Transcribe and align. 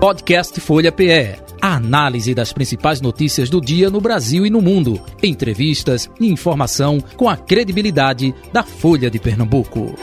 Podcast 0.00 0.58
Folha 0.62 0.90
PE. 0.90 1.36
A 1.60 1.76
análise 1.76 2.34
das 2.34 2.54
principais 2.54 3.02
notícias 3.02 3.50
do 3.50 3.60
dia 3.60 3.90
no 3.90 4.00
Brasil 4.00 4.46
e 4.46 4.50
no 4.50 4.62
mundo. 4.62 4.98
Entrevistas 5.22 6.10
e 6.18 6.26
informação 6.26 7.02
com 7.18 7.28
a 7.28 7.36
credibilidade 7.36 8.34
da 8.50 8.62
Folha 8.62 9.10
de 9.10 9.18
Pernambuco. 9.18 9.94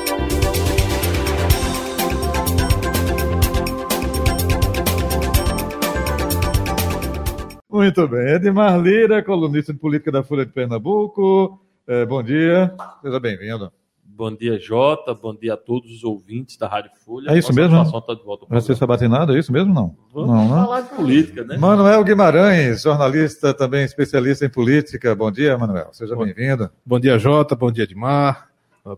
Muito 7.68 8.08
bem. 8.08 8.36
Edmar 8.36 8.80
Lira, 8.80 9.24
colunista 9.24 9.74
de 9.74 9.80
política 9.80 10.12
da 10.12 10.22
Folha 10.22 10.46
de 10.46 10.52
Pernambuco. 10.52 11.60
É, 11.88 12.06
bom 12.06 12.22
dia, 12.22 12.72
seja 13.02 13.20
bem-vindo. 13.20 13.72
Bom 14.18 14.36
dia, 14.36 14.58
Jota. 14.58 15.14
Bom 15.14 15.36
dia 15.36 15.54
a 15.54 15.58
todos 15.58 15.92
os 15.92 16.04
ouvintes 16.04 16.58
da 16.58 16.68
Rádio 16.68 16.90
Folha. 17.06 17.30
É 17.30 17.38
isso 17.38 17.54
Nossa 17.54 17.84
mesmo? 17.84 18.02
Tá 18.02 18.16
de 18.16 18.24
volta 18.24 18.48
Vai 18.50 18.62
ser 18.62 18.76
sabatinado, 18.76 19.36
é 19.36 19.38
isso 19.38 19.54
mesmo 19.54 19.72
não? 19.72 19.96
Vamos 20.12 20.30
não, 20.32 20.44
né? 20.44 20.66
falar 20.66 20.82
de 20.82 20.90
política, 20.90 21.44
né? 21.44 21.56
Manuel 21.56 22.04
Guimarães, 22.04 22.82
jornalista 22.82 23.54
também 23.54 23.86
especialista 23.86 24.44
em 24.44 24.50
política. 24.50 25.14
Bom 25.14 25.32
dia, 25.32 25.56
Manuel. 25.56 25.90
Seja 25.92 26.16
bem-vindo. 26.16 26.68
Bom 26.84 27.00
dia, 27.00 27.20
Jota. 27.20 27.56
Bom 27.56 27.72
dia, 27.72 27.84
Edmar. 27.84 28.50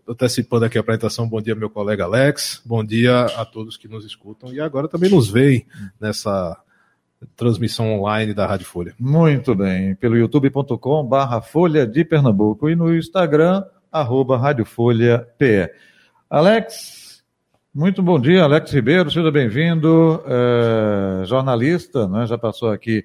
Antecipando 0.07 0.63
aqui 0.63 0.77
a 0.77 0.81
apresentação, 0.81 1.27
bom 1.27 1.41
dia, 1.41 1.53
meu 1.53 1.69
colega 1.69 2.05
Alex. 2.05 2.61
Bom 2.65 2.81
dia 2.81 3.25
a 3.25 3.43
todos 3.43 3.75
que 3.75 3.89
nos 3.89 4.05
escutam 4.05 4.53
e 4.53 4.61
agora 4.61 4.87
também 4.87 5.11
nos 5.11 5.29
veem 5.29 5.65
nessa 5.99 6.57
transmissão 7.35 7.91
online 7.91 8.33
da 8.33 8.47
Rádio 8.47 8.67
Folha. 8.67 8.95
Muito 8.97 9.53
bem. 9.53 9.95
Pelo 9.95 10.15
youtube.com 10.15 11.03
barra 11.03 11.41
Folha 11.41 11.85
de 11.85 12.05
Pernambuco 12.05 12.69
e 12.69 12.75
no 12.75 12.95
Instagram, 12.95 13.65
arroba 13.91 14.37
Rádio 14.37 14.65
Folha 14.65 15.27
PE. 15.37 15.69
Alex, 16.29 17.23
muito 17.73 18.03
bom 18.03 18.19
dia, 18.19 18.43
Alex 18.43 18.71
Ribeiro, 18.71 19.09
seja 19.09 19.31
bem-vindo, 19.31 20.23
é, 20.25 21.25
jornalista, 21.25 22.07
né, 22.07 22.25
já 22.27 22.37
passou 22.37 22.71
aqui 22.71 23.03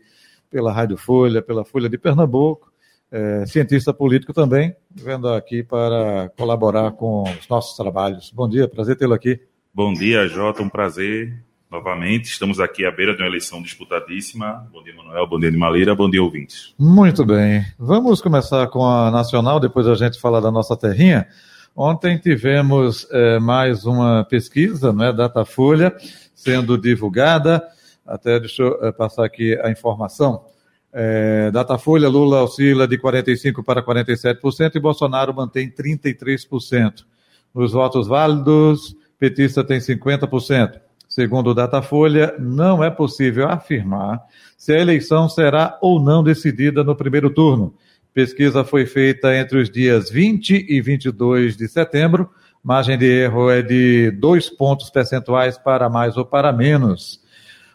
pela 0.50 0.72
Rádio 0.72 0.96
Folha, 0.96 1.42
pela 1.42 1.64
Folha 1.64 1.88
de 1.88 1.98
Pernambuco, 1.98 2.72
é, 3.10 3.46
cientista 3.46 3.94
político 3.94 4.32
também, 4.32 4.74
vendo 4.90 5.28
aqui 5.28 5.62
para 5.62 6.30
colaborar 6.36 6.92
com 6.92 7.22
os 7.22 7.48
nossos 7.48 7.76
trabalhos. 7.76 8.30
Bom 8.30 8.48
dia, 8.48 8.68
prazer 8.68 8.96
tê-lo 8.96 9.14
aqui. 9.14 9.40
Bom 9.72 9.92
dia, 9.92 10.28
Jota, 10.28 10.62
um 10.62 10.68
prazer 10.68 11.42
novamente. 11.74 12.26
Estamos 12.26 12.60
aqui 12.60 12.86
à 12.86 12.90
beira 12.90 13.16
de 13.16 13.22
uma 13.22 13.28
eleição 13.28 13.60
disputadíssima. 13.60 14.68
Bom 14.72 14.82
dia, 14.82 14.94
Manuel. 14.94 15.26
Bom 15.26 15.40
dia, 15.40 15.50
Maleira. 15.50 15.94
Bom 15.94 16.08
dia, 16.08 16.22
ouvintes. 16.22 16.72
Muito 16.78 17.24
bem. 17.26 17.66
Vamos 17.76 18.20
começar 18.20 18.68
com 18.68 18.86
a 18.86 19.10
nacional, 19.10 19.58
depois 19.58 19.88
a 19.88 19.96
gente 19.96 20.20
fala 20.20 20.40
da 20.40 20.52
nossa 20.52 20.76
terrinha. 20.76 21.26
Ontem 21.74 22.16
tivemos 22.16 23.08
é, 23.10 23.40
mais 23.40 23.84
uma 23.84 24.24
pesquisa, 24.24 24.92
né, 24.92 25.12
Datafolha, 25.12 25.92
sendo 26.32 26.78
divulgada. 26.78 27.60
Até 28.06 28.38
deixa 28.38 28.62
eu 28.62 28.78
é, 28.86 28.92
passar 28.92 29.24
aqui 29.24 29.58
a 29.60 29.68
informação. 29.68 30.44
É, 30.92 31.50
Datafolha, 31.50 32.08
Lula 32.08 32.44
oscila 32.44 32.86
de 32.86 32.96
45% 32.96 33.64
para 33.64 33.82
47% 33.82 34.76
e 34.76 34.80
Bolsonaro 34.80 35.34
mantém 35.34 35.68
33%. 35.68 37.04
Nos 37.52 37.72
votos 37.72 38.06
válidos, 38.06 38.94
petista 39.18 39.64
tem 39.64 39.80
50%. 39.80 40.83
Segundo 41.14 41.50
o 41.50 41.54
Datafolha, 41.54 42.34
não 42.40 42.82
é 42.82 42.90
possível 42.90 43.48
afirmar 43.48 44.20
se 44.56 44.72
a 44.72 44.80
eleição 44.80 45.28
será 45.28 45.78
ou 45.80 46.02
não 46.02 46.24
decidida 46.24 46.82
no 46.82 46.96
primeiro 46.96 47.30
turno. 47.30 47.72
Pesquisa 48.12 48.64
foi 48.64 48.84
feita 48.84 49.32
entre 49.32 49.58
os 49.58 49.70
dias 49.70 50.10
20 50.10 50.66
e 50.68 50.80
22 50.80 51.56
de 51.56 51.68
setembro. 51.68 52.28
Margem 52.64 52.98
de 52.98 53.06
erro 53.06 53.48
é 53.48 53.62
de 53.62 54.10
dois 54.10 54.50
pontos 54.50 54.90
percentuais 54.90 55.56
para 55.56 55.88
mais 55.88 56.16
ou 56.16 56.26
para 56.26 56.52
menos. 56.52 57.20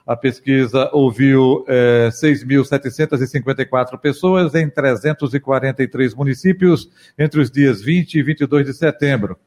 A 0.06 0.18
pesquisa 0.18 0.90
ouviu 0.92 1.64
é, 1.66 2.10
6.754 2.10 3.98
pessoas 3.98 4.54
em 4.54 4.70
343 4.70 6.14
municípios 6.14 6.90
entre 7.18 7.40
os 7.40 7.50
dias 7.50 7.82
20 7.82 8.16
e 8.16 8.22
22 8.22 8.66
de 8.66 8.74
setembro. 8.74 9.40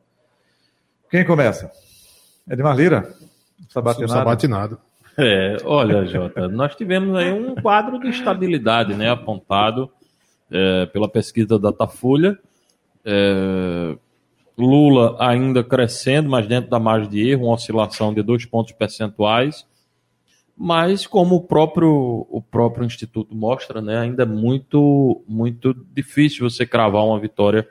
Quem 1.09 1.25
começa? 1.25 1.71
Edmar 2.47 2.77
Lira? 2.77 3.11
Sabatinado. 3.69 4.13
Sabatinado. 4.13 4.86
É, 5.17 5.57
olha, 5.65 6.05
Jota, 6.05 6.47
nós 6.47 6.75
tivemos 6.75 7.15
aí 7.15 7.31
um 7.31 7.55
quadro 7.55 7.99
de 7.99 8.09
estabilidade, 8.09 8.93
né, 8.93 9.09
apontado 9.09 9.89
é, 10.51 10.85
pela 10.85 11.09
pesquisa 11.09 11.47
da 11.57 11.71
Datafolha. 11.71 12.37
É, 13.03 13.97
Lula 14.55 15.15
ainda 15.19 15.63
crescendo, 15.63 16.29
mas 16.29 16.47
dentro 16.47 16.69
da 16.69 16.79
margem 16.79 17.09
de 17.09 17.29
erro, 17.29 17.45
uma 17.45 17.55
oscilação 17.55 18.13
de 18.13 18.21
dois 18.21 18.45
pontos 18.45 18.73
percentuais. 18.73 19.65
Mas 20.55 21.05
como 21.05 21.35
o 21.35 21.41
próprio, 21.41 22.27
o 22.29 22.41
próprio 22.41 22.85
Instituto 22.85 23.35
mostra, 23.35 23.81
né, 23.81 23.97
ainda 23.97 24.23
é 24.23 24.25
muito, 24.25 25.23
muito 25.27 25.73
difícil 25.93 26.49
você 26.49 26.65
cravar 26.65 27.03
uma 27.03 27.19
vitória 27.19 27.67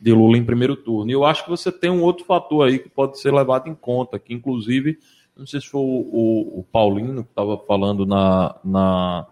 de 0.00 0.12
Lula 0.12 0.36
em 0.36 0.44
primeiro 0.44 0.76
turno. 0.76 1.10
E 1.10 1.14
eu 1.14 1.24
acho 1.24 1.44
que 1.44 1.50
você 1.50 1.72
tem 1.72 1.90
um 1.90 2.02
outro 2.02 2.24
fator 2.24 2.66
aí 2.66 2.78
que 2.78 2.88
pode 2.88 3.18
ser 3.20 3.32
levado 3.32 3.68
em 3.68 3.74
conta, 3.74 4.18
que 4.18 4.34
inclusive 4.34 4.98
não 5.36 5.46
sei 5.46 5.60
se 5.60 5.68
foi 5.68 5.80
o, 5.80 5.84
o, 5.84 6.60
o 6.60 6.66
Paulino 6.70 7.24
que 7.24 7.30
estava 7.30 7.58
falando 7.58 8.06
na, 8.06 8.54
na, 8.64 9.26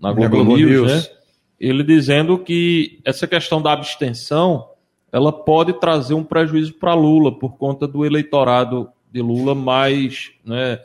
na 0.00 0.12
Globo, 0.12 0.36
Globo 0.36 0.56
News, 0.56 0.70
News, 0.70 0.92
né? 0.92 1.16
Ele 1.58 1.82
dizendo 1.82 2.38
que 2.38 3.00
essa 3.04 3.26
questão 3.26 3.60
da 3.60 3.72
abstenção 3.72 4.70
ela 5.12 5.32
pode 5.32 5.72
trazer 5.74 6.14
um 6.14 6.24
prejuízo 6.24 6.74
para 6.74 6.94
Lula 6.94 7.32
por 7.32 7.56
conta 7.56 7.86
do 7.86 8.04
eleitorado 8.04 8.90
de 9.10 9.22
Lula 9.22 9.54
mais 9.54 10.32
né, 10.44 10.78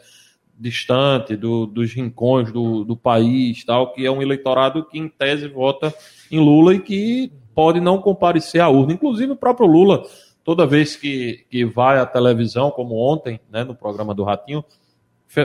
distante 0.58 1.36
do, 1.36 1.66
dos 1.66 1.92
rincões 1.92 2.52
do, 2.52 2.86
do 2.86 2.96
país, 2.96 3.64
tal, 3.66 3.92
que 3.92 4.06
é 4.06 4.12
um 4.12 4.22
eleitorado 4.22 4.86
que 4.86 4.98
em 4.98 5.10
tese 5.10 5.48
vota 5.48 5.94
em 6.32 6.40
Lula 6.40 6.76
e 6.76 6.80
que 6.80 7.32
pode 7.54 7.82
não 7.82 7.98
comparecer 7.98 8.62
à 8.62 8.70
urna. 8.70 8.94
Inclusive 8.94 9.34
o 9.34 9.36
próprio 9.36 9.68
Lula 9.68 10.04
toda 10.44 10.66
vez 10.66 10.96
que, 10.96 11.46
que 11.50 11.66
vai 11.66 12.00
à 12.00 12.06
televisão, 12.06 12.72
como 12.72 12.96
ontem, 12.96 13.40
né, 13.52 13.63
no 13.63 13.75
programa 13.75 14.13
do 14.13 14.24
Ratinho, 14.24 14.63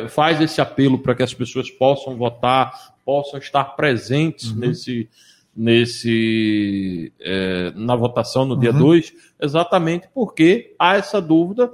faz 0.08 0.40
esse 0.40 0.60
apelo 0.60 0.98
para 0.98 1.14
que 1.14 1.22
as 1.22 1.32
pessoas 1.32 1.70
possam 1.70 2.16
votar, 2.16 2.94
possam 3.04 3.38
estar 3.38 3.64
presentes 3.76 4.50
uhum. 4.50 4.58
nesse, 4.58 5.08
nesse 5.56 7.12
é, 7.20 7.72
na 7.76 7.94
votação 7.94 8.44
no 8.44 8.58
dia 8.58 8.72
2, 8.72 9.10
uhum. 9.10 9.16
exatamente 9.40 10.08
porque 10.12 10.74
há 10.78 10.96
essa 10.96 11.20
dúvida 11.20 11.70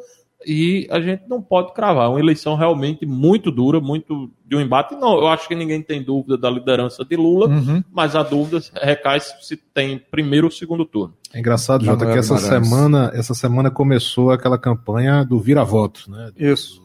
e 0.47 0.87
a 0.91 1.01
gente 1.01 1.25
não 1.29 1.41
pode 1.41 1.73
cravar. 1.73 2.07
É 2.07 2.09
uma 2.09 2.21
eleição 2.21 2.57
realmente 2.57 3.07
muito 3.07 3.51
dura, 3.51 3.81
muito 3.81 4.31
de 4.47 4.57
um 4.57 4.61
embate. 4.61 4.95
Não, 4.95 5.19
eu 5.19 5.29
acho 5.29 5.49
que 5.49 5.55
ninguém 5.55 5.83
tem 5.83 6.03
dúvida 6.03 6.37
da 6.37 6.51
liderança 6.51 7.05
de 7.05 7.17
Lula, 7.17 7.49
uhum. 7.49 7.83
mas 7.93 8.15
a 8.15 8.23
dúvida 8.23 8.61
recai 8.75 9.21
se 9.21 9.57
tem 9.57 9.99
primeiro 10.11 10.47
ou 10.47 10.51
segundo 10.51 10.85
turno. 10.85 11.15
É 11.33 11.39
engraçado, 11.39 11.85
Jota, 11.85 12.07
que 12.07 12.19
essa 12.19 12.39
semana, 12.39 13.11
essa 13.15 13.35
semana 13.35 13.71
começou 13.71 14.31
aquela 14.31 14.59
campanha 14.59 15.25
do 15.25 15.39
vira-voto, 15.39 16.11
né? 16.11 16.31
Isso. 16.37 16.83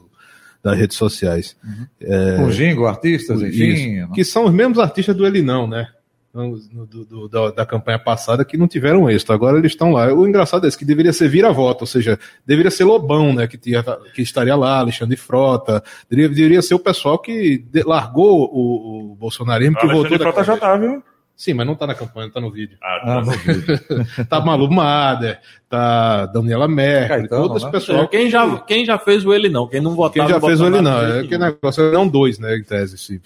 Das 0.63 0.77
redes 0.77 0.97
sociais. 0.97 1.55
Uhum. 1.63 1.87
É... 2.01 2.37
Com 2.37 2.51
Gingo, 2.51 2.85
artistas, 2.85 3.41
enfim. 3.41 3.99
Isso, 4.01 4.11
que 4.13 4.23
são 4.23 4.45
os 4.45 4.53
mesmos 4.53 4.79
artistas 4.79 5.15
do 5.15 5.25
Ele 5.25 5.41
Não, 5.41 5.67
né? 5.67 5.87
Do, 6.37 7.05
do, 7.05 7.27
da, 7.27 7.51
da, 7.51 7.65
campanha 7.65 7.97
passada 7.97 8.45
que 8.45 8.57
não 8.57 8.67
tiveram 8.67 9.09
êxito. 9.09 9.33
Agora 9.33 9.57
eles 9.57 9.71
estão 9.71 9.91
lá. 9.91 10.13
O 10.13 10.27
engraçado 10.27 10.65
é 10.65 10.67
esse, 10.67 10.77
que 10.77 10.85
deveria 10.85 11.11
ser 11.11 11.27
vira-voto, 11.27 11.81
ou 11.81 11.87
seja, 11.87 12.19
deveria 12.45 12.71
ser 12.71 12.83
Lobão, 12.83 13.33
né, 13.33 13.47
que, 13.47 13.57
tinha, 13.57 13.83
que 14.13 14.21
estaria 14.21 14.55
lá, 14.55 14.79
Alexandre 14.79 15.17
Frota, 15.17 15.83
deveria, 16.09 16.33
deveria 16.33 16.61
ser 16.61 16.75
o 16.75 16.79
pessoal 16.79 17.17
que 17.19 17.65
largou 17.85 18.49
o, 18.51 19.11
o 19.11 19.15
bolsonarismo, 19.15 19.77
que 19.77 19.87
voltou 19.87 20.17
Frota 20.17 20.43
já 20.43 20.57
tá, 20.57 20.75
viu? 20.77 21.03
Sim, 21.37 21.53
mas 21.53 21.67
não 21.67 21.75
tá 21.75 21.85
na 21.85 21.93
campanha, 21.93 22.31
tá 22.31 22.41
no 22.41 22.49
vídeo. 22.49 22.79
Ah, 22.81 22.99
tá, 23.05 23.17
ah, 23.19 23.21
no 23.21 23.31
vídeo. 23.31 23.79
tá 24.27 24.41
Malu 24.41 24.71
Mader, 24.71 25.39
tá 25.69 26.25
Daniela 26.25 26.67
Merkel, 26.67 27.29
todo 27.29 27.57
esse 27.57 27.65
né? 27.67 27.71
pessoal. 27.71 28.03
É, 28.05 28.07
quem, 28.07 28.27
já, 28.27 28.57
quem 28.61 28.83
já 28.83 28.97
fez 28.97 29.23
o 29.23 29.31
ele 29.31 29.47
não, 29.47 29.67
quem 29.67 29.79
não 29.79 29.93
votava. 29.93 30.27
Quem 30.27 30.33
já 30.33 30.41
fez 30.41 30.59
o 30.59 30.65
ele 30.65 30.81
não, 30.81 30.99
é 30.99 31.27
que 31.27 31.37
negócio 31.37 31.93
é 31.93 31.99
um 31.99 32.07
dois, 32.07 32.39
né, 32.39 32.57
em 32.57 32.63
tese, 32.63 32.97
sim, 32.97 33.21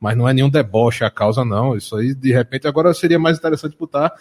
mas 0.00 0.16
não 0.16 0.28
é 0.28 0.34
nenhum 0.34 0.50
deboche 0.50 1.04
a 1.04 1.10
causa, 1.10 1.44
não. 1.44 1.76
Isso 1.76 1.94
aí, 1.94 2.12
de 2.12 2.32
repente, 2.32 2.66
agora 2.66 2.92
seria 2.92 3.18
mais 3.18 3.38
interessante 3.38 3.76
botar 3.78 4.12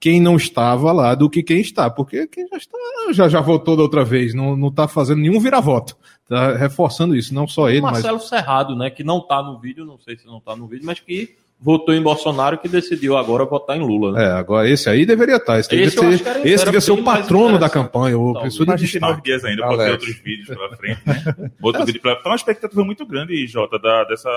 quem 0.00 0.18
não 0.18 0.36
estava 0.36 0.90
lá 0.90 1.14
do 1.14 1.28
que 1.28 1.42
quem 1.42 1.60
está, 1.60 1.90
porque 1.90 2.26
quem 2.26 2.48
já 2.48 2.56
está, 2.56 2.78
já, 3.12 3.28
já 3.28 3.40
votou 3.42 3.76
da 3.76 3.82
outra 3.82 4.06
vez, 4.06 4.32
não, 4.32 4.56
não 4.56 4.70
tá 4.70 4.88
fazendo 4.88 5.20
nenhum 5.20 5.38
vira-voto. 5.38 5.94
Tá 6.26 6.56
reforçando 6.56 7.14
isso, 7.14 7.34
não 7.34 7.46
só 7.46 7.68
ele, 7.68 7.82
Marcelo 7.82 8.14
mas. 8.14 8.22
Marcelo 8.22 8.42
Serrado, 8.42 8.74
né, 8.74 8.88
que 8.88 9.04
não 9.04 9.20
tá 9.20 9.42
no 9.42 9.58
vídeo, 9.58 9.84
não 9.84 9.98
sei 9.98 10.16
se 10.16 10.26
não 10.26 10.40
tá 10.40 10.56
no 10.56 10.66
vídeo, 10.66 10.86
mas 10.86 10.98
que 10.98 11.36
votou 11.58 11.94
em 11.94 12.02
Bolsonaro 12.02 12.58
que 12.58 12.68
decidiu 12.68 13.16
agora 13.16 13.44
votar 13.44 13.76
em 13.76 13.80
Lula. 13.80 14.12
Né? 14.12 14.24
É, 14.24 14.30
agora 14.32 14.68
esse 14.68 14.88
aí 14.88 15.06
deveria 15.06 15.36
estar. 15.36 15.58
Esse, 15.58 15.74
esse 15.74 15.98
devia, 15.98 16.18
ser, 16.18 16.46
esse 16.46 16.64
devia 16.64 16.80
ser 16.80 16.92
o 16.92 17.02
patrono 17.02 17.58
da 17.58 17.68
campanha, 17.68 18.18
o 18.18 18.40
pessoa 18.40 18.76
de 18.76 18.84
destaque. 18.84 19.00
nove 19.00 19.22
dias 19.22 19.44
ainda, 19.44 19.62
pode 19.66 19.84
ter 19.84 19.90
outros 19.90 20.18
vídeos 20.20 20.48
pela 20.48 20.76
frente, 20.76 21.00
né? 21.06 21.50
Outro 21.62 21.84
vídeo 21.86 22.00
pela... 22.00 22.14
Então, 22.14 22.30
uma 22.30 22.36
expectativa 22.36 22.84
muito 22.84 23.06
grande, 23.06 23.46
Jota, 23.46 23.78
da, 23.78 24.04
dessa 24.04 24.30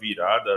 virada 0.00 0.50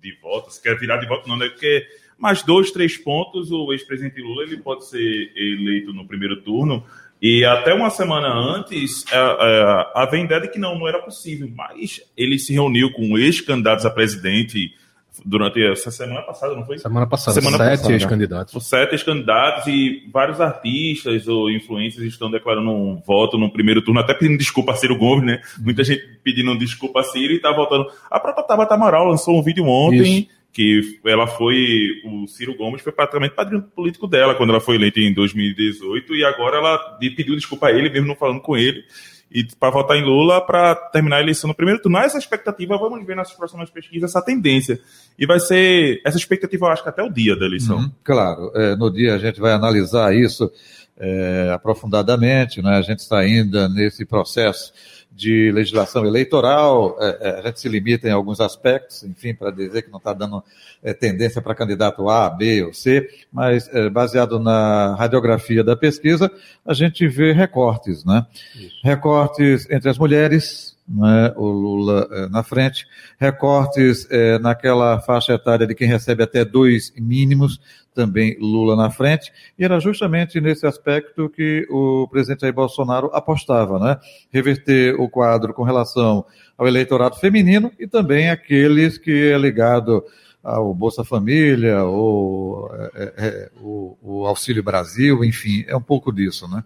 de 0.00 0.14
votos. 0.20 0.58
Quer 0.58 0.78
virar 0.78 0.98
de 0.98 1.06
voto 1.06 1.28
não, 1.28 1.36
né? 1.36 1.48
Porque 1.48 1.86
mais 2.18 2.42
dois, 2.42 2.70
três 2.70 2.96
pontos, 2.96 3.50
o 3.50 3.72
ex-presidente 3.72 4.20
Lula 4.20 4.44
ele 4.44 4.58
pode 4.58 4.86
ser 4.86 5.32
eleito 5.34 5.92
no 5.92 6.06
primeiro 6.06 6.42
turno. 6.42 6.84
E 7.20 7.44
até 7.44 7.72
uma 7.72 7.88
semana 7.88 8.28
antes, 8.28 9.04
a, 9.12 9.94
a, 9.94 10.08
a 10.10 10.16
ideia 10.16 10.40
de 10.40 10.48
que 10.48 10.58
não, 10.58 10.78
não 10.78 10.88
era 10.88 11.00
possível. 11.00 11.48
Mas 11.54 12.00
ele 12.16 12.38
se 12.38 12.52
reuniu 12.52 12.92
com 12.92 13.16
ex-candidatos 13.16 13.86
a 13.86 13.90
presidente 13.90 14.74
durante 15.24 15.62
essa 15.62 15.90
semana 15.90 16.22
passada, 16.22 16.54
não 16.54 16.64
foi? 16.64 16.78
Semana 16.78 17.06
passada, 17.06 17.40
semana 17.40 17.58
sete 17.58 17.92
ex-candidatos. 17.92 18.66
Sete 18.66 18.92
ex-candidatos 18.92 19.66
e 19.66 20.08
vários 20.12 20.40
artistas 20.40 21.28
ou 21.28 21.50
influencers 21.50 22.06
estão 22.06 22.30
declarando 22.30 22.70
um 22.70 23.00
voto 23.06 23.36
no 23.36 23.52
primeiro 23.52 23.82
turno, 23.82 24.00
até 24.00 24.14
pedindo 24.14 24.38
desculpa 24.38 24.72
a 24.72 24.74
Ciro 24.74 24.96
Gomes, 24.96 25.24
né? 25.24 25.40
Muita 25.58 25.84
gente 25.84 26.02
pedindo 26.22 26.56
desculpa 26.56 27.00
a 27.00 27.04
Ciro 27.04 27.32
e 27.32 27.40
tá 27.40 27.52
votando. 27.52 27.86
A 28.10 28.18
própria 28.18 28.44
Tabata 28.44 28.74
Amaral 28.74 29.06
lançou 29.06 29.38
um 29.38 29.42
vídeo 29.42 29.64
ontem. 29.64 30.20
Isso. 30.20 30.42
Que 30.54 31.00
ela 31.06 31.26
foi. 31.26 32.02
O 32.04 32.26
Ciro 32.26 32.54
Gomes 32.54 32.82
foi 32.82 32.92
praticamente 32.92 33.34
padrinho 33.34 33.62
político 33.62 34.06
dela 34.06 34.34
quando 34.34 34.50
ela 34.50 34.60
foi 34.60 34.74
eleita 34.74 35.00
em 35.00 35.10
2018, 35.14 36.14
e 36.14 36.22
agora 36.26 36.58
ela 36.58 36.78
pediu 36.98 37.34
desculpa 37.34 37.68
a 37.68 37.72
ele, 37.72 37.88
mesmo 37.88 38.08
não 38.08 38.14
falando 38.14 38.42
com 38.42 38.54
ele 38.54 38.84
e 39.34 39.46
para 39.58 39.70
votar 39.70 39.96
em 39.96 40.04
Lula 40.04 40.44
para 40.44 40.74
terminar 40.74 41.16
a 41.16 41.20
eleição 41.20 41.48
no 41.48 41.54
primeiro 41.54 41.80
turno. 41.80 41.98
Essa 41.98 42.18
expectativa, 42.18 42.76
vamos 42.76 43.04
ver 43.06 43.16
nas 43.16 43.32
próximas 43.32 43.70
pesquisas 43.70 44.10
essa 44.10 44.22
tendência. 44.22 44.80
E 45.18 45.26
vai 45.26 45.40
ser 45.40 46.00
essa 46.04 46.16
expectativa, 46.16 46.66
eu 46.66 46.70
acho 46.70 46.82
que 46.82 46.88
até 46.88 47.02
o 47.02 47.10
dia 47.10 47.36
da 47.36 47.46
eleição. 47.46 47.78
Uhum, 47.78 47.90
claro, 48.04 48.52
é, 48.54 48.76
no 48.76 48.90
dia 48.90 49.14
a 49.14 49.18
gente 49.18 49.40
vai 49.40 49.52
analisar 49.52 50.14
isso 50.14 50.50
é, 50.98 51.50
aprofundadamente, 51.52 52.60
né? 52.62 52.76
a 52.76 52.82
gente 52.82 53.00
está 53.00 53.18
ainda 53.18 53.68
nesse 53.68 54.04
processo 54.04 54.72
de 55.14 55.52
legislação 55.52 56.06
eleitoral, 56.06 56.96
é, 57.00 57.18
é, 57.20 57.38
a 57.38 57.42
gente 57.42 57.60
se 57.60 57.68
limita 57.68 58.08
em 58.08 58.12
alguns 58.12 58.40
aspectos, 58.40 59.02
enfim, 59.04 59.34
para 59.34 59.50
dizer 59.50 59.82
que 59.82 59.90
não 59.90 59.98
está 59.98 60.12
dando 60.12 60.42
é, 60.82 60.94
tendência 60.94 61.42
para 61.42 61.54
candidato 61.54 62.08
A, 62.08 62.30
B 62.30 62.64
ou 62.64 62.72
C, 62.72 63.08
mas 63.32 63.68
é, 63.68 63.90
baseado 63.90 64.38
na 64.38 64.94
radiografia 64.94 65.62
da 65.62 65.76
pesquisa, 65.76 66.30
a 66.66 66.72
gente 66.72 67.06
vê 67.06 67.32
recortes, 67.32 68.04
né? 68.04 68.26
Isso. 68.54 68.80
Recortes 68.82 69.70
entre 69.70 69.90
as 69.90 69.98
mulheres, 69.98 70.76
né, 70.88 71.32
o 71.36 71.46
Lula 71.46 72.08
é, 72.10 72.28
na 72.28 72.42
frente, 72.42 72.86
recortes 73.18 74.06
é, 74.10 74.38
naquela 74.38 75.00
faixa 75.00 75.34
etária 75.34 75.66
de 75.66 75.74
quem 75.74 75.86
recebe 75.88 76.22
até 76.22 76.44
dois 76.44 76.92
mínimos, 76.96 77.60
também 77.94 78.36
Lula 78.40 78.74
na 78.74 78.90
frente, 78.90 79.32
e 79.58 79.64
era 79.64 79.78
justamente 79.80 80.40
nesse 80.40 80.66
aspecto 80.66 81.28
que 81.28 81.66
o 81.70 82.08
presidente 82.08 82.40
Jair 82.40 82.54
Bolsonaro 82.54 83.10
apostava, 83.12 83.78
né? 83.78 83.98
Reverter 84.30 85.00
o 85.00 85.08
quadro 85.08 85.52
com 85.52 85.62
relação 85.62 86.24
ao 86.56 86.66
eleitorado 86.66 87.16
feminino 87.16 87.70
e 87.78 87.86
também 87.86 88.30
aqueles 88.30 88.98
que 88.98 89.32
é 89.32 89.38
ligado 89.38 90.04
ao 90.42 90.74
Bolsa 90.74 91.04
Família, 91.04 91.84
ou 91.84 92.68
é, 92.94 93.14
é, 93.16 93.50
o, 93.60 93.96
o, 94.02 94.26
Auxílio 94.26 94.62
Brasil, 94.62 95.24
enfim, 95.24 95.64
é 95.68 95.76
um 95.76 95.82
pouco 95.82 96.12
disso, 96.12 96.48
né? 96.48 96.64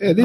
Ele, 0.00 0.22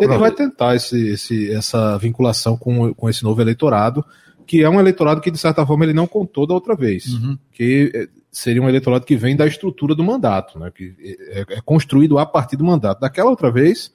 ele 0.00 0.18
vai 0.18 0.30
tentar 0.30 0.74
esse, 0.74 1.08
esse, 1.08 1.52
essa 1.52 1.96
vinculação 1.98 2.56
com, 2.56 2.92
com 2.94 3.08
esse 3.08 3.22
novo 3.22 3.40
eleitorado, 3.40 4.04
que 4.46 4.62
é 4.62 4.68
um 4.68 4.80
eleitorado 4.80 5.20
que, 5.20 5.30
de 5.30 5.38
certa 5.38 5.66
forma, 5.66 5.84
ele 5.84 5.92
não 5.92 6.06
contou 6.06 6.46
da 6.46 6.54
outra 6.54 6.74
vez. 6.74 7.06
Uhum. 7.14 7.38
Que 7.52 7.90
é, 7.94 8.08
seria 8.30 8.62
um 8.62 8.68
eleitorado 8.68 9.04
que 9.04 9.16
vem 9.16 9.36
da 9.36 9.46
estrutura 9.46 9.94
do 9.94 10.04
mandato, 10.04 10.58
né, 10.58 10.70
que 10.70 10.94
é, 11.00 11.40
é, 11.56 11.60
construído 11.62 12.18
a 12.18 12.26
partir 12.26 12.56
do 12.56 12.64
mandato. 12.64 13.00
Daquela 13.00 13.30
outra 13.30 13.50
vez, 13.50 13.92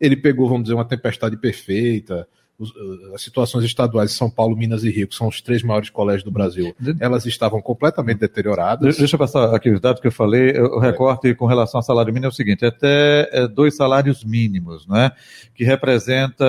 ele 0.00 0.16
pegou, 0.16 0.48
vamos 0.48 0.64
dizer, 0.64 0.74
uma 0.74 0.84
tempestade 0.84 1.36
perfeita, 1.36 2.28
eh, 2.60 3.14
as 3.14 3.22
situações 3.22 3.64
estaduais 3.64 4.10
de 4.10 4.16
São 4.16 4.30
Paulo, 4.30 4.56
Minas 4.56 4.84
e 4.84 4.90
Rio, 4.90 5.08
que 5.08 5.14
são 5.14 5.28
os 5.28 5.40
três 5.40 5.62
maiores 5.62 5.90
colégios 5.90 6.24
do 6.24 6.30
Brasil, 6.30 6.74
elas 7.00 7.26
estavam 7.26 7.60
completamente 7.60 8.18
deterioradas. 8.18 8.96
Deixa 8.96 9.14
eu 9.14 9.18
passar 9.18 9.54
aqui 9.54 9.70
os 9.70 9.80
dados 9.80 10.00
que 10.00 10.06
eu 10.06 10.12
falei. 10.12 10.58
O 10.58 10.78
recorte 10.78 11.34
com 11.34 11.46
relação 11.46 11.78
ao 11.78 11.82
salário 11.82 12.12
mínimo 12.12 12.26
é 12.26 12.28
o 12.28 12.32
seguinte: 12.32 12.64
é 12.64 12.68
até 12.68 13.28
é, 13.32 13.48
dois 13.48 13.76
salários 13.76 14.24
mínimos, 14.24 14.86
né? 14.86 15.12
que 15.54 15.64
representa 15.64 16.44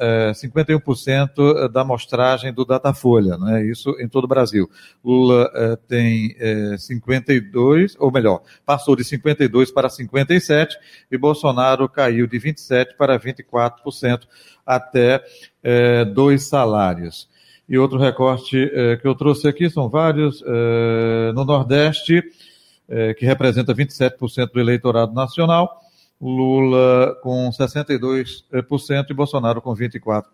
é, 0.00 0.32
51% 0.32 1.68
da 1.68 1.80
amostragem 1.80 2.52
do 2.52 2.64
Datafolha, 2.64 3.36
né? 3.36 3.64
isso 3.64 3.90
em 4.00 4.08
todo 4.08 4.24
o 4.24 4.28
Brasil. 4.28 4.70
Lula 5.04 5.50
é, 5.54 5.76
tem 5.76 6.36
é, 6.38 6.76
52, 6.78 7.96
ou 7.98 8.10
melhor, 8.10 8.42
passou 8.64 8.94
de 8.94 9.04
52 9.04 9.70
para 9.70 9.88
57 9.88 10.76
e 11.10 11.18
Bolsonaro 11.18 11.88
caiu 11.88 12.26
de 12.26 12.38
27 12.38 12.96
para 12.96 13.18
24% 13.18 14.20
até 14.76 15.22
é, 15.62 16.04
dois 16.04 16.44
salários. 16.44 17.28
E 17.68 17.78
outro 17.78 17.98
recorte 17.98 18.70
é, 18.72 18.96
que 18.96 19.06
eu 19.06 19.14
trouxe 19.14 19.46
aqui 19.48 19.70
são 19.70 19.88
vários. 19.88 20.42
É, 20.46 21.32
no 21.32 21.44
Nordeste, 21.44 22.22
é, 22.88 23.14
que 23.14 23.24
representa 23.24 23.74
27% 23.74 24.52
do 24.52 24.60
eleitorado 24.60 25.12
nacional, 25.12 25.80
Lula 26.20 27.16
com 27.22 27.48
62% 27.50 29.06
e 29.08 29.14
Bolsonaro 29.14 29.62
com 29.62 29.74
24%. 29.74 30.24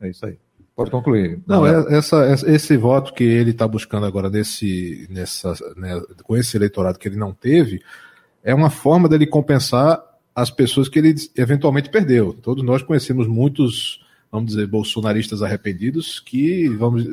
É 0.00 0.08
isso 0.08 0.26
aí. 0.26 0.38
Pode 0.74 0.90
concluir. 0.90 1.40
Não, 1.46 1.64
é, 1.64 1.96
essa, 1.96 2.26
esse 2.46 2.76
voto 2.76 3.12
que 3.14 3.22
ele 3.22 3.50
está 3.50 3.68
buscando 3.68 4.06
agora 4.06 4.28
nesse, 4.28 5.06
nessa, 5.08 5.52
né, 5.76 6.02
com 6.24 6.36
esse 6.36 6.56
eleitorado 6.56 6.98
que 6.98 7.06
ele 7.06 7.16
não 7.16 7.32
teve, 7.32 7.80
é 8.42 8.52
uma 8.52 8.70
forma 8.70 9.08
dele 9.08 9.26
compensar 9.26 10.02
as 10.34 10.50
pessoas 10.50 10.88
que 10.88 10.98
ele 10.98 11.14
eventualmente 11.36 11.90
perdeu. 11.90 12.32
Todos 12.32 12.64
nós 12.64 12.82
conhecemos 12.82 13.26
muitos, 13.26 14.00
vamos 14.32 14.50
dizer, 14.50 14.66
bolsonaristas 14.66 15.42
arrependidos 15.42 16.18
que, 16.18 16.68
vamos 16.68 17.06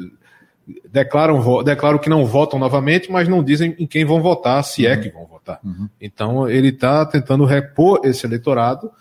declaram, 0.90 1.64
declaram 1.64 1.98
que 1.98 2.10
não 2.10 2.26
votam 2.26 2.60
novamente, 2.60 3.12
mas 3.12 3.28
não 3.28 3.44
dizem 3.44 3.76
em 3.78 3.88
quem 3.88 4.06
vão 4.06 4.22
votar, 4.22 4.64
se 4.64 4.86
é 4.86 4.96
uhum. 4.96 5.02
que 5.02 5.10
vão 5.10 5.26
votar. 5.26 5.60
Uhum. 5.64 5.90
Então 6.00 6.50
ele 6.50 6.70
está 6.70 7.06
tentando 7.06 7.46
repor 7.46 8.02
esse 8.04 8.26
eleitorado 8.26 8.92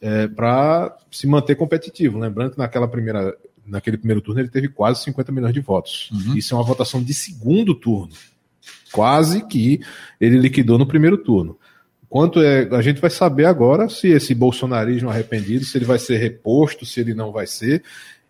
é, 0.00 0.28
para 0.28 0.96
se 1.10 1.26
manter 1.26 1.54
competitivo. 1.54 2.18
Lembrando 2.18 2.52
que 2.52 2.58
naquela 2.58 2.88
primeira, 2.88 3.36
naquele 3.66 3.96
primeiro 3.96 4.20
turno 4.20 4.40
ele 4.40 4.48
teve 4.48 4.68
quase 4.68 5.02
50 5.04 5.32
milhões 5.32 5.54
de 5.54 5.60
votos. 5.60 6.10
Uhum. 6.12 6.36
Isso 6.36 6.54
é 6.54 6.58
uma 6.58 6.64
votação 6.64 7.02
de 7.02 7.14
segundo 7.14 7.74
turno. 7.74 8.12
Quase 8.92 9.44
que 9.46 9.80
ele 10.20 10.38
liquidou 10.38 10.78
no 10.78 10.86
primeiro 10.86 11.18
turno. 11.18 11.58
Quanto 12.14 12.40
é, 12.40 12.68
a 12.72 12.80
gente 12.80 13.00
vai 13.00 13.10
saber 13.10 13.44
agora 13.44 13.88
se 13.88 14.06
esse 14.06 14.36
bolsonarismo 14.36 15.10
arrependido, 15.10 15.64
se 15.64 15.76
ele 15.76 15.84
vai 15.84 15.98
ser 15.98 16.16
reposto, 16.18 16.86
se 16.86 17.00
ele 17.00 17.12
não 17.12 17.32
vai 17.32 17.44
ser, 17.44 17.82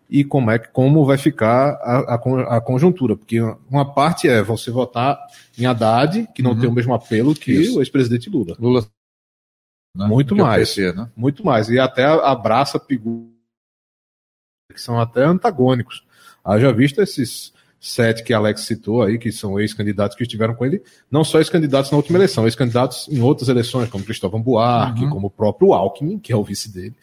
e 0.09 0.23
como 0.23 0.49
é 0.49 0.57
como 0.57 1.05
vai 1.05 1.19
ficar 1.19 1.73
a, 1.83 2.15
a, 2.15 2.57
a 2.57 2.61
conjuntura, 2.61 3.15
porque 3.15 3.39
uma 3.69 3.93
parte 3.93 4.27
é 4.27 4.41
você 4.41 4.71
votar 4.71 5.19
em 5.55 5.67
Haddad, 5.67 6.27
que 6.33 6.41
não 6.41 6.53
uhum. 6.53 6.59
tem 6.61 6.67
o 6.67 6.73
mesmo 6.73 6.95
apelo 6.95 7.35
que 7.35 7.51
Isso. 7.51 7.77
o 7.77 7.79
ex-presidente 7.79 8.27
Lula. 8.27 8.55
Lula 8.59 8.87
né? 9.95 10.07
muito 10.07 10.35
mais, 10.35 10.69
PC, 10.69 10.91
né? 10.91 11.07
muito 11.15 11.45
mais, 11.45 11.69
e 11.69 11.77
até 11.77 12.05
abraça 12.05 12.79
Pigu, 12.79 13.31
que 14.73 14.81
são 14.81 14.99
até 14.99 15.23
antagônicos. 15.23 16.03
Haja 16.43 16.73
visto 16.73 17.03
esses 17.03 17.53
sete 17.85 18.23
que 18.23 18.33
Alex 18.33 18.61
citou 18.61 19.03
aí, 19.03 19.19
que 19.19 19.31
são 19.31 19.59
ex-candidatos 19.59 20.17
que 20.17 20.23
estiveram 20.23 20.55
com 20.55 20.65
ele, 20.65 20.81
não 21.09 21.23
só 21.23 21.37
ex-candidatos 21.37 21.91
na 21.91 21.97
última 21.97 22.17
eleição, 22.17 22.45
ex-candidatos 22.45 23.07
em 23.09 23.21
outras 23.21 23.47
eleições, 23.47 23.89
como 23.89 24.03
Cristóvão 24.03 24.41
Buarque, 24.41 25.03
uhum. 25.03 25.09
como 25.11 25.27
o 25.27 25.29
próprio 25.29 25.71
Alckmin, 25.71 26.17
que 26.17 26.33
é 26.33 26.35
o 26.35 26.43
vice 26.43 26.73
dele. 26.73 26.95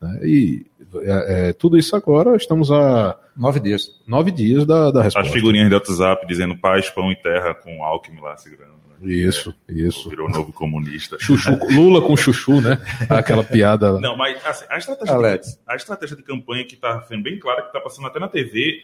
Né? 0.00 0.20
E 0.24 0.66
é, 1.02 1.48
é, 1.48 1.52
tudo 1.52 1.78
isso 1.78 1.94
agora, 1.94 2.36
estamos 2.36 2.72
a... 2.72 3.16
Nove 3.36 3.60
dias. 3.60 4.00
Nove 4.06 4.32
dias 4.32 4.66
da, 4.66 4.90
da 4.90 5.02
resposta. 5.02 5.28
As 5.28 5.32
figurinhas 5.32 5.70
do 5.70 5.74
WhatsApp 5.74 6.26
dizendo 6.26 6.56
paz, 6.56 6.90
pão 6.90 7.12
e 7.12 7.16
terra 7.16 7.54
com 7.54 7.84
Alckmin 7.84 8.20
lá 8.20 8.36
segurando. 8.36 8.72
Né? 9.00 9.12
Isso, 9.12 9.54
é, 9.68 9.72
isso. 9.72 10.10
Virou 10.10 10.28
novo 10.28 10.52
comunista. 10.52 11.16
Chuchu, 11.20 11.56
Lula 11.70 12.02
com 12.02 12.16
chuchu, 12.16 12.60
né? 12.60 12.78
Aquela 13.08 13.44
piada. 13.44 14.00
Não, 14.00 14.16
mas 14.16 14.44
assim, 14.44 14.64
a, 14.68 14.78
estratégia 14.78 15.38
de, 15.38 15.58
a 15.66 15.76
estratégia 15.76 16.16
de 16.16 16.22
campanha 16.22 16.64
que 16.64 16.74
está 16.74 17.02
sendo 17.02 17.22
bem 17.22 17.38
clara, 17.38 17.62
que 17.62 17.68
está 17.68 17.80
passando 17.80 18.06
até 18.06 18.18
na 18.18 18.28
TV, 18.28 18.82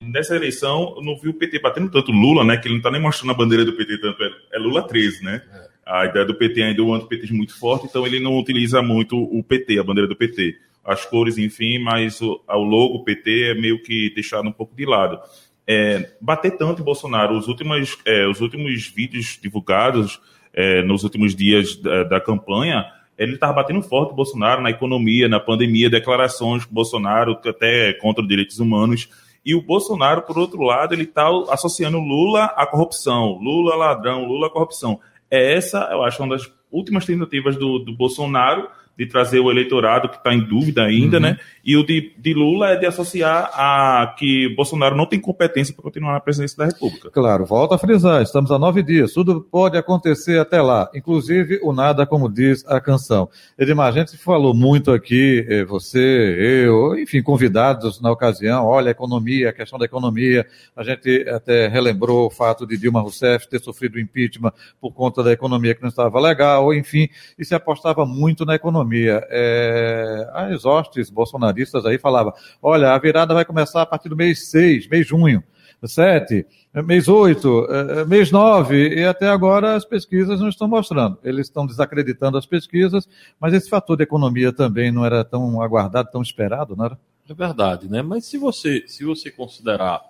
Nessa 0.00 0.36
eleição, 0.36 0.94
eu 0.96 1.02
não 1.02 1.16
vi 1.16 1.28
o 1.28 1.34
PT 1.34 1.58
batendo 1.58 1.90
tanto 1.90 2.12
Lula, 2.12 2.44
né? 2.44 2.56
Que 2.56 2.68
ele 2.68 2.74
não 2.74 2.78
está 2.78 2.90
nem 2.90 3.00
mostrando 3.00 3.32
a 3.32 3.34
bandeira 3.34 3.64
do 3.64 3.72
PT 3.72 3.98
tanto. 3.98 4.22
É, 4.22 4.30
é 4.52 4.58
Lula 4.58 4.86
13, 4.86 5.24
né? 5.24 5.42
É. 5.52 5.68
A 5.84 6.06
ideia 6.06 6.24
do 6.24 6.34
PT 6.34 6.62
ainda 6.62 6.80
é 6.80 6.84
um 6.84 6.94
anti-PT 6.94 7.32
muito 7.32 7.58
forte, 7.58 7.86
então 7.86 8.06
ele 8.06 8.20
não 8.20 8.38
utiliza 8.38 8.82
muito 8.82 9.16
o 9.16 9.42
PT, 9.42 9.78
a 9.78 9.82
bandeira 9.82 10.06
do 10.06 10.14
PT. 10.14 10.56
As 10.84 11.04
cores, 11.04 11.36
enfim, 11.38 11.78
mas 11.78 12.20
o, 12.20 12.40
o 12.46 12.62
logo 12.62 13.02
PT 13.04 13.50
é 13.50 13.54
meio 13.54 13.82
que 13.82 14.12
deixado 14.14 14.48
um 14.48 14.52
pouco 14.52 14.76
de 14.76 14.84
lado. 14.84 15.18
É, 15.66 16.12
bater 16.20 16.56
tanto 16.56 16.80
em 16.80 16.84
Bolsonaro, 16.84 17.36
os 17.36 17.48
últimos, 17.48 17.98
é, 18.04 18.26
os 18.26 18.40
últimos 18.40 18.86
vídeos 18.86 19.38
divulgados 19.42 20.20
é, 20.52 20.82
nos 20.82 21.04
últimos 21.04 21.34
dias 21.34 21.76
da, 21.76 22.04
da 22.04 22.20
campanha, 22.20 22.86
ele 23.18 23.34
estava 23.34 23.54
batendo 23.54 23.82
forte 23.82 24.14
Bolsonaro 24.14 24.62
na 24.62 24.70
economia, 24.70 25.28
na 25.28 25.40
pandemia, 25.40 25.90
declarações 25.90 26.64
com 26.64 26.72
Bolsonaro 26.72 27.38
até 27.44 27.92
contra 27.94 28.22
os 28.22 28.28
direitos 28.28 28.60
humanos. 28.60 29.08
E 29.48 29.54
o 29.54 29.62
Bolsonaro, 29.62 30.20
por 30.20 30.36
outro 30.36 30.60
lado, 30.60 30.92
ele 30.92 31.04
está 31.04 31.26
associando 31.48 31.98
Lula 31.98 32.44
à 32.54 32.66
corrupção, 32.66 33.38
Lula 33.40 33.74
ladrão, 33.76 34.26
Lula 34.26 34.50
corrupção. 34.50 35.00
É 35.30 35.54
essa, 35.54 35.88
eu 35.90 36.02
acho, 36.02 36.22
uma 36.22 36.36
das 36.36 36.52
últimas 36.70 37.06
tentativas 37.06 37.56
do, 37.56 37.78
do 37.78 37.96
Bolsonaro 37.96 38.68
de 38.98 39.06
trazer 39.06 39.38
o 39.38 39.48
eleitorado 39.48 40.08
que 40.08 40.16
está 40.16 40.34
em 40.34 40.40
dúvida 40.40 40.82
ainda, 40.82 41.18
uhum. 41.18 41.22
né? 41.22 41.38
E 41.64 41.76
o 41.76 41.84
de, 41.84 42.12
de, 42.18 42.34
Lula 42.34 42.70
é 42.70 42.76
de 42.76 42.84
associar 42.84 43.48
a 43.54 44.12
que 44.18 44.52
Bolsonaro 44.56 44.96
não 44.96 45.06
tem 45.06 45.20
competência 45.20 45.72
para 45.72 45.84
continuar 45.84 46.14
na 46.14 46.20
presidência 46.20 46.56
da 46.58 46.64
República. 46.64 47.08
Claro, 47.10 47.46
volta 47.46 47.76
a 47.76 47.78
frisar, 47.78 48.20
estamos 48.22 48.50
a 48.50 48.58
nove 48.58 48.82
dias, 48.82 49.12
tudo 49.12 49.40
pode 49.40 49.78
acontecer 49.78 50.40
até 50.40 50.60
lá, 50.60 50.90
inclusive 50.92 51.60
o 51.62 51.72
nada, 51.72 52.04
como 52.06 52.28
diz 52.28 52.66
a 52.66 52.80
canção. 52.80 53.28
Edmar, 53.56 53.86
a 53.86 53.92
gente 53.92 54.16
falou 54.16 54.52
muito 54.52 54.90
aqui, 54.90 55.46
eh, 55.48 55.64
você, 55.64 56.64
eu, 56.66 56.98
enfim, 56.98 57.22
convidados 57.22 58.00
na 58.00 58.10
ocasião, 58.10 58.66
olha 58.66 58.88
a 58.88 58.90
economia, 58.90 59.50
a 59.50 59.52
questão 59.52 59.78
da 59.78 59.84
economia, 59.84 60.44
a 60.74 60.82
gente 60.82 61.24
até 61.28 61.68
relembrou 61.68 62.26
o 62.26 62.30
fato 62.30 62.66
de 62.66 62.76
Dilma 62.76 63.00
Rousseff 63.00 63.48
ter 63.48 63.60
sofrido 63.60 64.00
impeachment 64.00 64.52
por 64.80 64.92
conta 64.92 65.22
da 65.22 65.30
economia 65.30 65.74
que 65.74 65.82
não 65.82 65.88
estava 65.88 66.18
legal, 66.18 66.74
enfim, 66.74 67.08
e 67.38 67.44
se 67.44 67.54
apostava 67.54 68.04
muito 68.04 68.44
na 68.44 68.56
economia 68.56 68.87
economia. 68.88 69.26
É, 69.30 70.28
as 70.32 70.64
hostes 70.64 71.10
bolsonaristas 71.10 71.84
aí 71.84 71.98
falavam, 71.98 72.32
olha, 72.62 72.90
a 72.90 72.98
virada 72.98 73.34
vai 73.34 73.44
começar 73.44 73.82
a 73.82 73.86
partir 73.86 74.08
do 74.08 74.16
mês 74.16 74.50
6, 74.50 74.88
mês 74.88 75.06
junho, 75.06 75.42
7, 75.84 76.44
mês 76.84 77.06
8, 77.06 77.66
é, 77.70 78.04
mês 78.04 78.32
9, 78.32 78.94
e 78.94 79.04
até 79.04 79.28
agora 79.28 79.76
as 79.76 79.84
pesquisas 79.84 80.40
não 80.40 80.48
estão 80.48 80.66
mostrando. 80.66 81.18
Eles 81.22 81.46
estão 81.46 81.66
desacreditando 81.66 82.36
as 82.38 82.46
pesquisas, 82.46 83.08
mas 83.38 83.54
esse 83.54 83.68
fator 83.68 83.96
de 83.96 84.02
economia 84.02 84.52
também 84.52 84.90
não 84.90 85.04
era 85.04 85.24
tão 85.24 85.62
aguardado, 85.62 86.10
tão 86.10 86.22
esperado, 86.22 86.74
não 86.74 86.86
era? 86.86 86.98
É 87.28 87.34
verdade, 87.34 87.90
né? 87.90 88.00
Mas 88.00 88.24
se 88.24 88.38
você, 88.38 88.84
se 88.86 89.04
você 89.04 89.30
considerar 89.30 90.02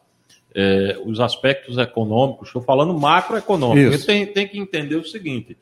é, 0.55 0.99
os 1.05 1.21
aspectos 1.21 1.77
econômicos, 1.77 2.49
estou 2.49 2.63
falando 2.63 2.95
macroeconômico, 2.95 4.07
tem, 4.07 4.25
tem 4.25 4.47
que 4.47 4.59
entender 4.59 4.97
o 4.97 5.05
seguinte: 5.05 5.59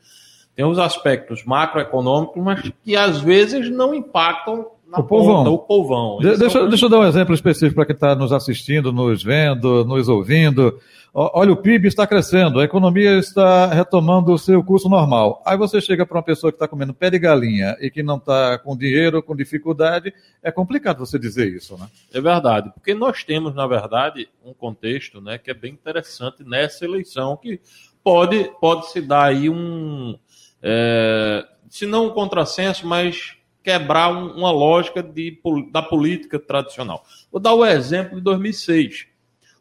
tem 0.57 0.65
os 0.65 0.79
aspectos 0.79 1.45
macroeconômicos, 1.45 2.43
mas 2.43 2.71
que 2.83 2.95
às 2.95 3.21
vezes 3.21 3.69
não 3.69 3.93
impactam 3.93 4.65
na 4.89 4.97
o 4.97 5.03
povão. 5.03 5.43
Ponta, 5.43 5.49
o 5.51 5.59
povão. 5.59 6.17
De, 6.17 6.35
deixa, 6.35 6.67
deixa 6.67 6.85
eu 6.85 6.89
dar 6.89 6.97
um 6.97 7.05
exemplo 7.05 7.35
específico 7.35 7.75
para 7.75 7.85
quem 7.85 7.93
está 7.93 8.15
nos 8.15 8.31
assistindo, 8.31 8.91
nos 8.91 9.21
vendo, 9.21 9.85
nos 9.85 10.09
ouvindo. 10.09 10.79
Olha, 11.13 11.51
o 11.51 11.57
PIB 11.57 11.87
está 11.87 12.07
crescendo, 12.07 12.59
a 12.59 12.63
economia 12.63 13.19
está 13.19 13.67
retomando 13.67 14.33
o 14.33 14.37
seu 14.37 14.63
curso 14.63 14.89
normal. 14.89 15.43
Aí 15.45 15.55
você 15.55 15.79
chega 15.79 16.07
para 16.07 16.17
uma 16.17 16.23
pessoa 16.23 16.51
que 16.51 16.55
está 16.55 16.67
comendo 16.67 16.93
pé 16.93 17.11
de 17.11 17.19
galinha 17.19 17.77
e 17.79 17.91
que 17.91 18.01
não 18.01 18.17
está 18.17 18.57
com 18.57 18.75
dinheiro, 18.75 19.21
com 19.21 19.35
dificuldade, 19.35 20.11
é 20.41 20.51
complicado 20.51 20.99
você 20.99 21.19
dizer 21.19 21.47
isso, 21.47 21.77
né? 21.77 21.87
É 22.11 22.19
verdade, 22.19 22.71
porque 22.73 22.95
nós 22.95 23.23
temos, 23.23 23.53
na 23.53 23.67
verdade, 23.67 24.27
um 24.43 24.53
contexto 24.53 25.21
né, 25.21 25.37
que 25.37 25.51
é 25.51 25.53
bem 25.53 25.73
interessante 25.73 26.43
nessa 26.43 26.83
eleição, 26.83 27.37
que 27.37 27.59
pode, 28.03 28.51
pode 28.61 28.89
se 28.91 29.01
dar 29.01 29.25
aí 29.25 29.49
um, 29.49 30.17
é, 30.61 31.45
se 31.69 31.85
não 31.85 32.07
um 32.07 32.09
contrassenso, 32.11 32.87
mas 32.87 33.35
quebrar 33.63 34.09
um, 34.11 34.37
uma 34.37 34.51
lógica 34.51 35.03
de, 35.03 35.39
da 35.71 35.81
política 35.81 36.39
tradicional. 36.39 37.03
Vou 37.31 37.41
dar 37.41 37.53
o 37.53 37.65
exemplo 37.65 38.15
de 38.15 38.21
2006. 38.21 39.07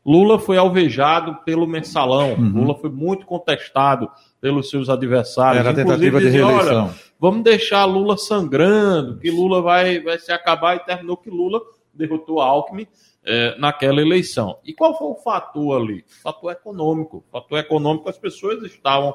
Lula 0.05 0.39
foi 0.39 0.57
alvejado 0.57 1.37
pelo 1.45 1.67
mensalão, 1.67 2.35
uhum. 2.35 2.61
Lula 2.61 2.77
foi 2.77 2.89
muito 2.89 3.27
contestado 3.27 4.09
pelos 4.41 4.71
seus 4.71 4.89
adversários. 4.89 5.59
Era 5.59 5.71
a 5.71 5.75
tentativa 5.75 6.21
de 6.21 6.29
reeleição. 6.29 6.95
Vamos 7.19 7.43
deixar 7.43 7.85
Lula 7.87 8.17
sangrando, 8.17 9.19
que 9.19 9.31
Lula 9.31 9.61
vai, 9.61 9.99
vai 10.01 10.17
se 10.19 10.31
acabar 10.31 10.77
e 10.77 10.85
terminou 10.85 11.17
que 11.17 11.29
Lula 11.29 11.61
derrotou 11.93 12.41
Alckmin 12.41 12.87
é, 13.25 13.59
naquela 13.59 14.01
eleição. 14.01 14.57
E 14.65 14.73
qual 14.73 14.97
foi 14.97 15.09
o 15.09 15.17
fator 15.17 15.83
ali? 15.83 16.05
Fator 16.23 16.53
econômico. 16.53 17.25
Fator 17.33 17.59
econômico, 17.59 18.09
as 18.09 18.19
pessoas 18.19 18.63
estavam 18.63 19.13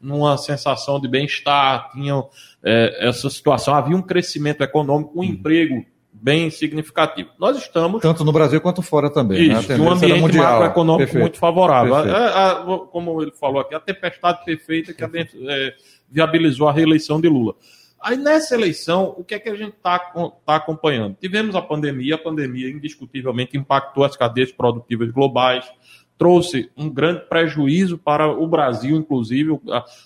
numa 0.00 0.36
sensação 0.38 0.98
de 0.98 1.06
bem-estar, 1.06 1.90
tinham 1.92 2.28
é, 2.64 3.08
essa 3.08 3.28
situação, 3.28 3.74
havia 3.74 3.96
um 3.96 4.02
crescimento 4.02 4.62
econômico, 4.62 5.12
um 5.14 5.20
hum. 5.20 5.24
emprego 5.24 5.84
bem 6.12 6.50
significativo. 6.50 7.30
Nós 7.38 7.56
estamos. 7.56 8.02
Tanto 8.02 8.24
no 8.24 8.32
Brasil 8.32 8.60
quanto 8.60 8.82
fora 8.82 9.10
também. 9.10 9.48
Né? 9.48 9.60
Isso, 9.60 9.68
né? 9.68 9.78
um 9.78 9.90
ambiente 9.90 10.20
mundial. 10.20 10.52
macroeconômico 10.52 10.98
Perfeito. 10.98 11.22
muito 11.22 11.38
favorável. 11.38 11.94
A, 11.94 12.00
a, 12.00 12.50
a, 12.52 12.78
como 12.86 13.22
ele 13.22 13.32
falou 13.32 13.60
aqui, 13.60 13.74
a 13.74 13.80
tempestade 13.80 14.44
perfeita 14.44 14.92
que 14.92 15.04
é, 15.04 15.74
viabilizou 16.10 16.68
a 16.68 16.72
reeleição 16.72 17.20
de 17.20 17.28
Lula. 17.28 17.54
Aí 18.00 18.16
nessa 18.16 18.54
eleição, 18.54 19.14
o 19.18 19.22
que 19.22 19.34
é 19.34 19.38
que 19.38 19.48
a 19.50 19.54
gente 19.54 19.76
está 19.76 19.98
tá 19.98 20.56
acompanhando? 20.56 21.16
Tivemos 21.20 21.54
a 21.54 21.60
pandemia, 21.60 22.14
a 22.14 22.18
pandemia 22.18 22.70
indiscutivelmente 22.70 23.58
impactou 23.58 24.04
as 24.04 24.16
cadeias 24.16 24.50
produtivas 24.50 25.10
globais, 25.10 25.70
trouxe 26.20 26.70
um 26.76 26.90
grande 26.90 27.22
prejuízo 27.30 27.96
para 27.96 28.30
o 28.30 28.46
Brasil, 28.46 28.94
inclusive. 28.94 29.52
O 29.52 29.60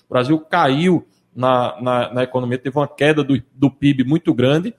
Brasil 0.08 0.38
caiu 0.38 1.04
na, 1.34 1.76
na, 1.82 2.14
na 2.14 2.22
economia, 2.22 2.56
teve 2.56 2.78
uma 2.78 2.86
queda 2.86 3.24
do, 3.24 3.42
do, 3.52 3.68
PIB 3.68 4.04
muito 4.04 4.32
grande, 4.32 4.72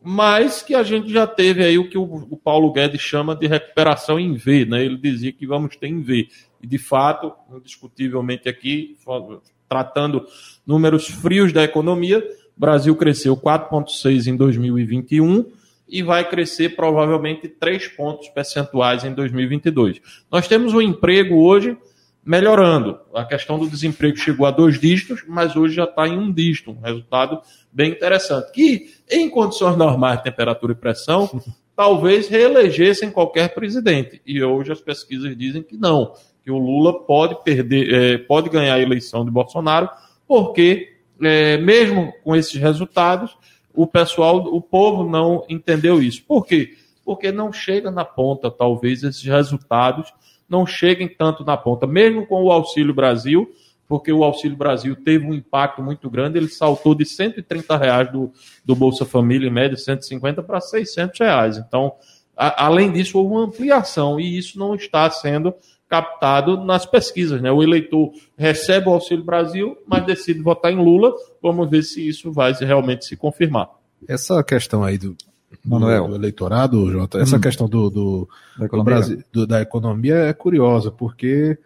mas 0.00 0.62
que 0.62 0.76
a 0.76 0.84
gente 0.84 1.12
já 1.12 1.26
teve 1.26 1.64
aí 1.64 1.76
o 1.76 1.90
que 1.90 1.98
o, 1.98 2.04
o, 2.04 2.36
Paulo 2.36 2.72
Guedes 2.72 3.00
chama 3.00 3.34
de 3.34 3.48
recuperação 3.48 4.20
em 4.20 4.34
V, 4.34 4.64
né? 4.64 4.84
Ele 4.84 4.96
dizia 4.96 5.32
que 5.32 5.44
vamos 5.44 5.74
ter 5.74 5.88
em 5.88 6.00
V. 6.00 6.28
E 6.62 6.66
de 6.68 6.78
fato, 6.78 7.32
indiscutivelmente 7.52 8.48
aqui, 8.48 8.96
tratando 9.68 10.24
números 10.64 11.08
frios 11.08 11.52
da 11.52 11.64
economia, 11.64 12.24
Brasil 12.56 12.94
cresceu 12.94 13.36
4,6 13.36 14.28
em 14.28 14.36
2021 14.36 15.46
e 15.88 16.02
vai 16.02 16.28
crescer 16.28 16.74
provavelmente 16.74 17.48
3 17.48 17.88
pontos 17.88 18.28
percentuais 18.28 19.04
em 19.04 19.12
2022. 19.12 20.00
Nós 20.30 20.48
temos 20.48 20.72
o 20.72 20.78
um 20.78 20.82
emprego 20.82 21.36
hoje 21.36 21.76
melhorando. 22.26 22.98
A 23.14 23.24
questão 23.24 23.56
do 23.56 23.70
desemprego 23.70 24.16
chegou 24.16 24.46
a 24.46 24.50
dois 24.50 24.80
dígitos, 24.80 25.22
mas 25.28 25.54
hoje 25.54 25.76
já 25.76 25.84
está 25.84 26.08
em 26.08 26.18
um 26.18 26.32
dígito, 26.32 26.72
um 26.72 26.80
resultado 26.80 27.40
bem 27.72 27.92
interessante. 27.92 28.50
Que, 28.50 28.90
em 29.08 29.30
condições 29.30 29.76
normais 29.76 30.18
de 30.18 30.24
temperatura 30.24 30.72
e 30.72 30.76
pressão, 30.76 31.40
talvez 31.76 32.26
reelegessem 32.26 33.12
qualquer 33.12 33.54
presidente. 33.54 34.20
E 34.26 34.42
hoje 34.42 34.72
as 34.72 34.80
pesquisas 34.80 35.36
dizem 35.38 35.62
que 35.62 35.76
não, 35.76 36.14
que 36.42 36.50
o 36.50 36.58
Lula 36.58 37.04
pode 37.04 37.44
perder, 37.44 37.94
é, 37.94 38.18
pode 38.18 38.50
ganhar 38.50 38.74
a 38.74 38.82
eleição 38.82 39.24
de 39.24 39.30
Bolsonaro, 39.30 39.88
porque, 40.26 40.96
é, 41.22 41.58
mesmo 41.58 42.12
com 42.24 42.34
esses 42.34 42.54
resultados, 42.54 43.36
o 43.76 43.86
pessoal, 43.86 44.38
o 44.38 44.60
povo 44.60 45.08
não 45.08 45.44
entendeu 45.48 46.02
isso. 46.02 46.24
Por 46.24 46.46
quê? 46.46 46.74
Porque 47.04 47.30
não 47.30 47.52
chega 47.52 47.90
na 47.90 48.04
ponta, 48.04 48.50
talvez, 48.50 49.02
esses 49.02 49.22
resultados 49.22 50.12
não 50.48 50.66
cheguem 50.66 51.08
tanto 51.08 51.44
na 51.44 51.56
ponta, 51.56 51.86
mesmo 51.86 52.26
com 52.26 52.42
o 52.42 52.50
Auxílio 52.50 52.94
Brasil, 52.94 53.48
porque 53.88 54.12
o 54.12 54.24
Auxílio 54.24 54.56
Brasil 54.56 54.96
teve 54.96 55.26
um 55.26 55.34
impacto 55.34 55.82
muito 55.82 56.10
grande, 56.10 56.38
ele 56.38 56.48
saltou 56.48 56.94
de 56.94 57.04
130 57.04 57.76
reais 57.76 58.10
do, 58.10 58.32
do 58.64 58.74
Bolsa 58.74 59.04
Família, 59.04 59.48
em 59.48 59.52
média 59.52 59.76
150 59.76 60.42
para 60.42 60.60
600 60.60 61.20
reais. 61.20 61.58
Então, 61.58 61.92
a, 62.36 62.66
além 62.66 62.90
disso, 62.90 63.18
houve 63.18 63.34
uma 63.34 63.44
ampliação 63.44 64.18
e 64.18 64.36
isso 64.36 64.58
não 64.58 64.74
está 64.74 65.08
sendo 65.10 65.54
captado 65.88 66.64
nas 66.64 66.84
pesquisas. 66.84 67.40
Né? 67.40 67.50
O 67.50 67.62
eleitor 67.62 68.12
recebe 68.36 68.88
o 68.88 68.92
Auxílio 68.92 69.24
Brasil, 69.24 69.76
mas 69.86 70.04
decide 70.04 70.40
votar 70.40 70.72
em 70.72 70.76
Lula. 70.76 71.12
Vamos 71.42 71.68
ver 71.70 71.82
se 71.82 72.06
isso 72.06 72.32
vai 72.32 72.52
realmente 72.52 73.04
se 73.04 73.16
confirmar. 73.16 73.70
Essa 74.06 74.42
questão 74.42 74.82
aí 74.82 74.98
do, 74.98 75.16
do, 75.64 75.78
do 75.78 76.14
eleitorado, 76.14 76.90
Jota, 76.90 77.18
essa 77.18 77.36
hum. 77.36 77.40
questão 77.40 77.68
do, 77.68 77.90
do, 77.90 78.28
da, 78.58 78.66
economia. 78.66 78.94
Brasil, 78.94 79.24
da 79.46 79.62
economia 79.62 80.14
é 80.16 80.32
curiosa, 80.32 80.90
porque 80.90 81.58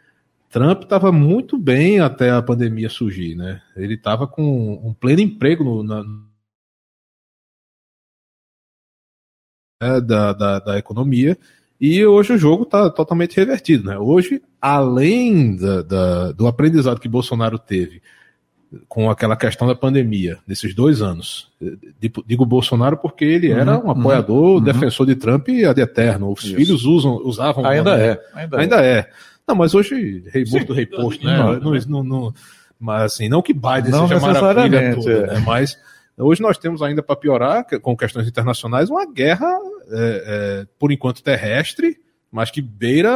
Trump 0.51 0.83
estava 0.83 1.11
muito 1.11 1.59
bem 1.59 2.01
até 2.01 2.31
a 2.31 2.43
pandemia 2.43 2.89
surgir. 2.89 3.35
Né? 3.35 3.61
Ele 3.77 3.95
estava 3.95 4.27
com 4.27 4.81
um 4.85 4.95
pleno 4.95 5.21
emprego 5.23 5.65
no, 5.65 5.83
na, 5.83 6.05
né, 9.83 10.01
da, 10.01 10.33
da, 10.33 10.59
da 10.59 10.79
economia 10.79 11.39
e 11.81 12.05
hoje 12.05 12.35
o 12.35 12.39
jogo 12.39 12.65
está 12.65 12.91
totalmente 12.91 13.37
revertido. 13.37 13.89
Né? 13.89 13.99
Hoje, 13.99 14.43
além 14.61 15.57
da, 15.57 15.83
da, 15.83 16.33
do 16.33 16.47
aprendizado 16.47 17.01
que 17.01 17.09
Bolsonaro 17.09 17.59
teve 17.59 18.03
com 18.89 19.11
aquela 19.11 19.35
questão 19.35 19.67
da 19.67 19.75
pandemia, 19.75 20.39
nesses 20.47 20.75
dois 20.75 21.03
anos, 21.03 21.49
digo 22.27 22.45
Bolsonaro 22.45 22.97
porque 22.97 23.25
ele 23.25 23.51
era 23.51 23.79
uhum, 23.79 23.87
um 23.87 23.91
apoiador, 23.91 24.57
uhum, 24.57 24.63
defensor 24.63 25.07
de 25.07 25.17
Trump 25.17 25.49
ad 25.69 25.81
eterno. 25.81 26.31
Os 26.31 26.45
Isso. 26.45 26.55
filhos 26.55 26.85
usam, 26.85 27.17
usavam. 27.25 27.65
Ainda 27.67 27.99
é. 27.99 28.21
Ainda, 28.35 28.59
ainda 28.59 28.85
é. 28.85 28.99
é. 28.99 29.11
Não, 29.49 29.57
mas 29.57 29.75
hoje, 29.75 30.23
rei 30.33 30.45
morto, 30.49 30.73
rei 30.73 30.87
posto, 30.87 31.25
né? 31.25 31.37
Não, 31.37 31.75
não, 31.89 32.05
não, 32.05 32.35
mas 32.79 33.15
assim, 33.15 33.29
não 33.29 33.43
que 33.43 33.53
Biden 33.53 33.91
não 33.91 34.07
seja 34.07 34.21
maravilha 34.21 34.95
toda, 34.95 35.11
é. 35.11 35.27
né? 35.27 35.43
mas 35.45 35.77
hoje 36.21 36.43
nós 36.43 36.59
temos 36.59 36.83
ainda 36.83 37.03
para 37.03 37.17
piorar, 37.17 37.65
com 37.81 37.97
questões 37.97 38.29
internacionais, 38.29 38.91
uma 38.91 39.05
guerra 39.11 39.51
é, 39.91 40.25
é, 40.63 40.67
por 40.79 40.93
enquanto 40.93 41.23
terrestre, 41.23 41.99
mas 42.31 42.51
que 42.51 42.63
beira 42.63 43.11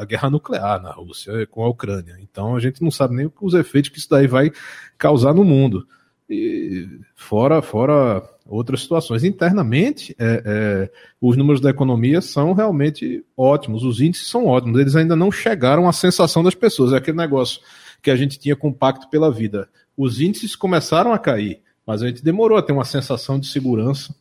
a 0.00 0.04
guerra 0.04 0.28
nuclear 0.28 0.82
na 0.82 0.90
Rússia 0.90 1.46
com 1.46 1.64
a 1.64 1.68
Ucrânia. 1.68 2.18
Então 2.20 2.54
a 2.54 2.60
gente 2.60 2.82
não 2.82 2.90
sabe 2.90 3.14
nem 3.14 3.32
os 3.40 3.54
efeitos 3.54 3.90
que 3.90 3.98
isso 3.98 4.10
daí 4.10 4.26
vai 4.26 4.50
causar 4.98 5.32
no 5.32 5.44
mundo. 5.44 5.86
E 6.28 6.88
fora, 7.14 7.60
fora 7.62 8.22
outras 8.46 8.82
situações. 8.82 9.24
Internamente, 9.24 10.14
é, 10.18 10.42
é, 10.44 10.90
os 11.20 11.36
números 11.36 11.60
da 11.60 11.70
economia 11.70 12.20
são 12.20 12.52
realmente 12.52 13.24
ótimos, 13.36 13.84
os 13.84 14.00
índices 14.00 14.28
são 14.28 14.46
ótimos, 14.46 14.80
eles 14.80 14.96
ainda 14.96 15.16
não 15.16 15.30
chegaram 15.30 15.88
à 15.88 15.92
sensação 15.92 16.42
das 16.42 16.54
pessoas. 16.54 16.92
É 16.92 16.96
aquele 16.96 17.16
negócio 17.16 17.60
que 18.02 18.10
a 18.10 18.16
gente 18.16 18.38
tinha 18.38 18.56
com 18.56 18.68
o 18.68 18.74
Pacto 18.74 19.08
pela 19.08 19.30
Vida. 19.30 19.68
Os 19.96 20.20
índices 20.20 20.56
começaram 20.56 21.12
a 21.12 21.18
cair, 21.18 21.60
mas 21.86 22.02
a 22.02 22.06
gente 22.08 22.22
demorou 22.24 22.56
a 22.58 22.62
ter 22.62 22.72
uma 22.72 22.84
sensação 22.84 23.38
de 23.38 23.46
segurança. 23.46 24.14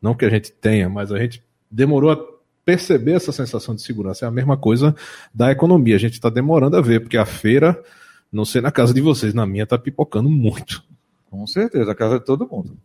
Não 0.00 0.14
que 0.14 0.24
a 0.24 0.30
gente 0.30 0.52
tenha, 0.52 0.88
mas 0.88 1.10
a 1.12 1.18
gente 1.18 1.42
demorou 1.70 2.10
a 2.10 2.18
perceber 2.64 3.12
essa 3.12 3.32
sensação 3.32 3.74
de 3.74 3.82
segurança. 3.82 4.24
É 4.24 4.28
a 4.28 4.30
mesma 4.30 4.56
coisa 4.56 4.94
da 5.34 5.50
economia. 5.50 5.96
A 5.96 5.98
gente 5.98 6.12
está 6.14 6.28
demorando 6.30 6.76
a 6.76 6.80
ver, 6.80 7.00
porque 7.00 7.16
a 7.16 7.24
feira, 7.26 7.82
não 8.30 8.44
sei 8.44 8.60
na 8.60 8.70
casa 8.70 8.92
de 8.94 9.00
vocês, 9.00 9.32
na 9.34 9.46
minha 9.46 9.64
está 9.64 9.78
pipocando 9.78 10.28
muito. 10.28 10.82
Com 11.30 11.46
certeza, 11.46 11.90
a 11.90 11.94
casa 11.94 12.18
de 12.18 12.24
todo 12.24 12.46
mundo. 12.46 12.76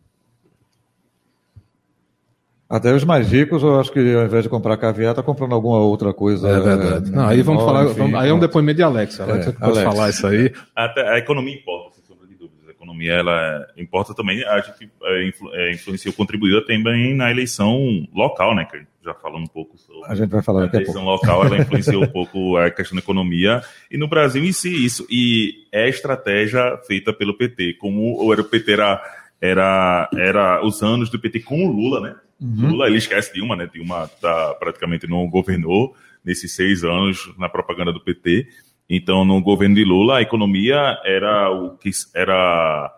Até 2.69 2.91
os 2.93 3.03
mais 3.03 3.29
ricos, 3.29 3.61
eu 3.61 3.79
acho 3.79 3.91
que 3.91 3.99
ao 4.15 4.25
invés 4.25 4.41
de 4.43 4.49
comprar 4.49 4.75
caviar, 4.77 5.13
tá 5.13 5.21
comprando 5.21 5.53
alguma 5.53 5.77
outra 5.77 6.11
coisa. 6.11 6.47
É 6.49 6.59
verdade. 6.59 7.11
É, 7.11 7.15
Não, 7.15 7.27
aí 7.27 7.41
vamos 7.43 7.63
falar. 7.63 7.85
Enfim, 7.85 8.15
aí 8.15 8.29
é 8.29 8.33
um 8.33 8.39
depoimento 8.39 8.77
de 8.77 8.83
Alex. 8.83 9.19
Alex, 9.19 9.47
É, 9.47 9.51
pode 9.51 9.77
Alex. 9.77 9.83
falar 9.83 10.09
isso 10.09 10.25
aí. 10.25 10.51
Até 10.75 11.07
a 11.07 11.19
economia 11.19 11.53
importa, 11.53 11.91
sem 11.95 12.03
sombra 12.05 12.25
de 12.25 12.33
dúvidas. 12.35 12.67
A 12.67 12.71
economia 12.93 13.13
ela 13.13 13.67
importa 13.75 14.13
também. 14.13 14.43
A 14.45 14.59
gente 14.61 14.89
é, 15.03 15.27
influ, 15.27 15.53
é, 15.53 15.71
influenciou, 15.71 16.13
contribuiu 16.13 16.65
também 16.65 17.15
na 17.15 17.31
eleição 17.31 18.07
local, 18.13 18.55
né? 18.55 18.65
Que 18.65 18.85
já 19.03 19.13
falando 19.15 19.43
um 19.43 19.47
pouco 19.47 19.77
sobre. 19.77 20.05
A 20.05 20.15
gente 20.15 20.29
vai 20.29 20.41
falar 20.41 20.61
A 20.61 20.65
daqui 20.65 20.77
a 20.77 20.81
pouco. 20.81 20.91
eleição 20.91 21.05
local 21.11 21.45
ela 21.45 21.57
influenciou 21.61 22.03
um 22.03 22.07
pouco 22.07 22.55
a 22.57 22.69
questão 22.71 22.95
da 22.95 23.01
economia 23.01 23.61
e 23.91 23.97
no 23.97 24.07
Brasil 24.07 24.43
em 24.43 24.51
si 24.53 24.85
isso 24.85 25.05
e 25.09 25.67
é 25.71 25.89
estratégia 25.89 26.77
feita 26.87 27.11
pelo 27.11 27.37
PT 27.37 27.73
como 27.73 28.23
o 28.23 28.31
era 28.31 28.41
o 28.41 28.45
PT 28.45 28.71
era 28.71 29.01
era, 29.41 30.09
era 30.15 30.65
os 30.65 30.81
anos 30.81 31.09
do 31.09 31.19
PT 31.19 31.41
com 31.41 31.65
o 31.65 31.71
Lula 31.71 31.99
né 31.99 32.15
Uhum. 32.41 32.71
Lula 32.71 32.87
ele 32.87 32.97
esquece 32.97 33.31
Dilma 33.33 33.55
né 33.55 33.69
Dilma 33.71 34.09
tá, 34.19 34.55
praticamente 34.59 35.07
não 35.07 35.29
governou 35.29 35.95
nesses 36.25 36.53
seis 36.53 36.83
anos 36.83 37.31
na 37.37 37.47
propaganda 37.47 37.93
do 37.93 38.01
PT 38.03 38.47
então 38.89 39.23
no 39.23 39.41
governo 39.41 39.75
de 39.75 39.83
Lula 39.83 40.17
a 40.17 40.21
economia 40.21 40.97
era 41.03 41.51
o 41.51 41.77
que 41.77 41.89
era 42.13 42.93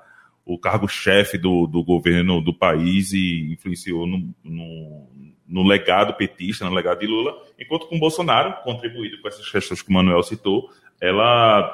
o 0.45 0.59
cargo-chefe 0.59 1.37
do, 1.37 1.65
do 1.65 1.83
governo 1.83 2.39
do 2.39 2.53
país 2.53 3.11
e 3.13 3.51
influenciou 3.51 4.05
no, 4.05 4.33
no, 4.43 5.09
no 5.47 5.63
legado 5.63 6.13
petista, 6.13 6.65
no 6.65 6.75
legado 6.75 6.99
de 6.99 7.07
Lula, 7.07 7.33
enquanto 7.59 7.87
com 7.87 7.99
Bolsonaro, 7.99 8.61
contribuído 8.63 9.19
com 9.21 9.27
essas 9.27 9.49
questões 9.49 9.81
que 9.81 9.89
o 9.89 9.93
Manuel 9.93 10.21
citou, 10.21 10.69
ela 11.01 11.67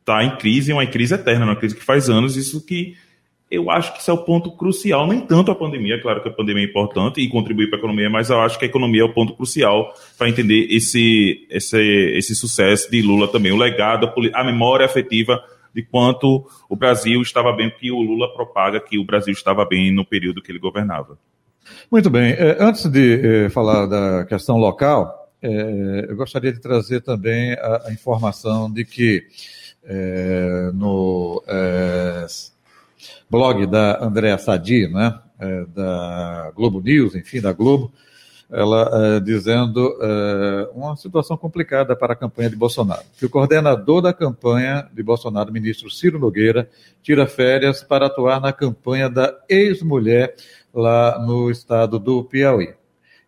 está 0.00 0.24
em 0.24 0.36
crise, 0.36 0.72
uma 0.72 0.86
crise 0.86 1.14
eterna, 1.14 1.44
uma 1.44 1.56
crise 1.56 1.76
que 1.76 1.84
faz 1.84 2.08
anos, 2.08 2.34
isso 2.36 2.64
que 2.64 2.96
eu 3.50 3.70
acho 3.70 3.94
que 3.94 4.00
isso 4.00 4.10
é 4.10 4.14
o 4.14 4.18
ponto 4.24 4.50
crucial, 4.52 5.06
nem 5.06 5.20
tanto 5.20 5.50
a 5.50 5.54
pandemia, 5.54 6.00
claro 6.00 6.22
que 6.22 6.28
a 6.28 6.32
pandemia 6.32 6.64
é 6.64 6.66
importante 6.66 7.20
e 7.20 7.28
contribui 7.28 7.66
para 7.66 7.78
a 7.78 7.80
economia, 7.80 8.10
mas 8.10 8.28
eu 8.28 8.40
acho 8.40 8.58
que 8.58 8.64
a 8.66 8.68
economia 8.68 9.00
é 9.00 9.04
o 9.04 9.12
ponto 9.12 9.34
crucial 9.34 9.94
para 10.18 10.28
entender 10.28 10.66
esse, 10.70 11.46
esse, 11.48 11.78
esse 11.78 12.34
sucesso 12.34 12.90
de 12.90 13.00
Lula 13.00 13.26
também, 13.26 13.50
o 13.50 13.56
legado, 13.56 14.12
a, 14.34 14.44
memória 14.44 14.84
afetiva 14.84 15.42
de 15.74 15.82
quanto 15.82 16.46
o 16.68 16.76
Brasil 16.76 17.22
estava 17.22 17.52
bem, 17.52 17.70
porque 17.70 17.90
o 17.90 18.00
Lula 18.00 18.32
propaga 18.34 18.80
que 18.80 18.98
o 18.98 19.04
Brasil 19.04 19.32
estava 19.32 19.64
bem 19.64 19.92
no 19.92 20.04
período 20.04 20.42
que 20.42 20.52
ele 20.52 20.58
governava. 20.58 21.18
Muito 21.90 22.10
bem. 22.10 22.32
Eh, 22.32 22.56
Antes 22.58 22.88
de 22.90 23.44
eh, 23.46 23.48
falar 23.50 23.86
da 23.86 24.24
questão 24.24 24.56
local, 24.56 25.30
eh, 25.42 26.06
eu 26.08 26.16
gostaria 26.16 26.52
de 26.52 26.60
trazer 26.60 27.00
também 27.00 27.52
a, 27.52 27.92
informação 27.92 28.70
de 28.70 28.84
que 28.84 29.24
no 30.74 31.42
blog 33.30 33.66
da 33.66 34.04
Andréa 34.04 34.38
Sadi, 34.38 34.88
né, 34.88 35.18
eh, 35.40 35.66
da 35.74 36.52
Globo 36.54 36.80
News, 36.80 37.14
enfim, 37.14 37.40
da 37.40 37.52
Globo, 37.52 37.92
ela 38.50 38.90
eh, 38.92 39.20
dizendo 39.20 39.98
eh, 40.00 40.70
uma 40.74 40.96
situação 40.96 41.36
complicada 41.36 41.94
para 41.94 42.14
a 42.14 42.16
campanha 42.16 42.48
de 42.48 42.56
Bolsonaro. 42.56 43.02
Que 43.18 43.26
o 43.26 43.30
coordenador 43.30 44.00
da 44.00 44.12
campanha 44.12 44.88
de 44.92 45.02
Bolsonaro, 45.02 45.52
ministro 45.52 45.90
Ciro 45.90 46.18
Nogueira, 46.18 46.68
tira 47.02 47.26
férias 47.26 47.82
para 47.82 48.06
atuar 48.06 48.40
na 48.40 48.52
campanha 48.52 49.10
da 49.10 49.34
ex-mulher 49.48 50.34
lá 50.72 51.18
no 51.18 51.50
estado 51.50 51.98
do 51.98 52.24
Piauí. 52.24 52.74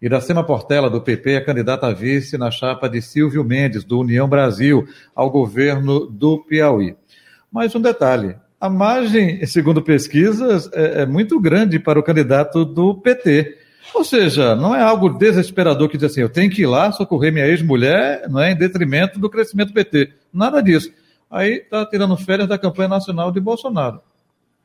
Iracema 0.01 0.43
Portela, 0.43 0.89
do 0.89 1.03
PP, 1.03 1.33
é 1.33 1.41
candidata 1.43 1.87
a 1.87 1.93
vice 1.93 2.39
na 2.39 2.51
chapa 2.51 2.89
de 2.89 3.03
Silvio 3.03 3.45
Mendes, 3.45 3.85
do 3.85 4.01
União 4.01 4.27
Brasil, 4.27 4.89
ao 5.15 5.31
governo 5.31 6.07
do 6.07 6.39
Piauí. 6.39 6.97
Mas 7.53 7.75
um 7.75 7.81
detalhe: 7.81 8.37
a 8.61 8.69
margem, 8.69 9.45
segundo 9.47 9.81
pesquisas, 9.81 10.69
é, 10.75 11.03
é 11.03 11.07
muito 11.07 11.41
grande 11.41 11.79
para 11.79 11.99
o 11.99 12.03
candidato 12.03 12.65
do 12.65 12.95
PT. 12.95 13.57
Ou 13.95 14.05
seja, 14.05 14.55
não 14.55 14.77
é 14.77 14.83
algo 14.83 15.09
desesperador 15.09 15.89
que 15.89 15.97
diz 15.97 16.11
assim, 16.11 16.21
eu 16.21 16.29
tenho 16.29 16.51
que 16.51 16.63
ir 16.63 16.67
lá 16.67 16.93
socorrer 16.93 17.33
minha 17.33 17.47
ex-mulher, 17.47 18.29
não 18.29 18.39
é 18.39 18.53
em 18.53 18.57
detrimento 18.57 19.19
do 19.19 19.31
crescimento 19.31 19.73
PT. 19.73 20.13
Nada 20.33 20.63
disso. 20.63 20.93
Aí 21.31 21.55
está 21.55 21.87
tirando 21.87 22.17
férias 22.17 22.49
da 22.49 22.59
campanha 22.59 22.89
nacional 22.89 23.33
de 23.33 23.41
Bolsonaro. 23.41 24.01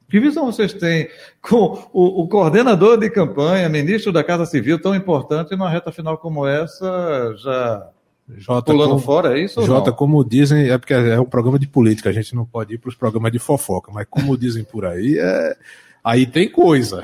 Que 0.10 0.20
visão 0.20 0.46
vocês 0.46 0.74
têm 0.74 1.08
com 1.42 1.90
o, 1.92 2.24
o 2.24 2.28
coordenador 2.28 2.98
de 2.98 3.10
campanha, 3.10 3.70
ministro 3.70 4.12
da 4.12 4.24
Casa 4.24 4.46
Civil, 4.46 4.80
tão 4.80 4.94
importante 4.94 5.52
numa 5.52 5.70
reta 5.70 5.92
final 5.92 6.18
como 6.18 6.46
essa, 6.46 7.34
já 7.38 7.90
Jota, 8.38 8.72
pulando 8.72 8.90
como, 8.90 9.02
fora, 9.02 9.38
é 9.38 9.44
isso 9.44 9.62
Jota, 9.64 9.92
não? 9.92 9.98
como 9.98 10.24
dizem, 10.26 10.70
é 10.70 10.78
porque 10.78 10.94
é 10.94 11.20
um 11.20 11.26
programa 11.26 11.60
de 11.60 11.68
política, 11.68 12.10
a 12.10 12.14
gente 12.14 12.34
não 12.34 12.44
pode 12.46 12.74
ir 12.74 12.78
para 12.80 12.90
os 12.90 12.96
programas 12.96 13.32
de 13.32 13.38
fofoca, 13.38 13.92
mas 13.94 14.08
como 14.10 14.36
dizem 14.38 14.64
por 14.64 14.86
aí, 14.86 15.18
é. 15.20 15.56
Aí 16.04 16.28
tem 16.28 16.48
coisa. 16.48 17.02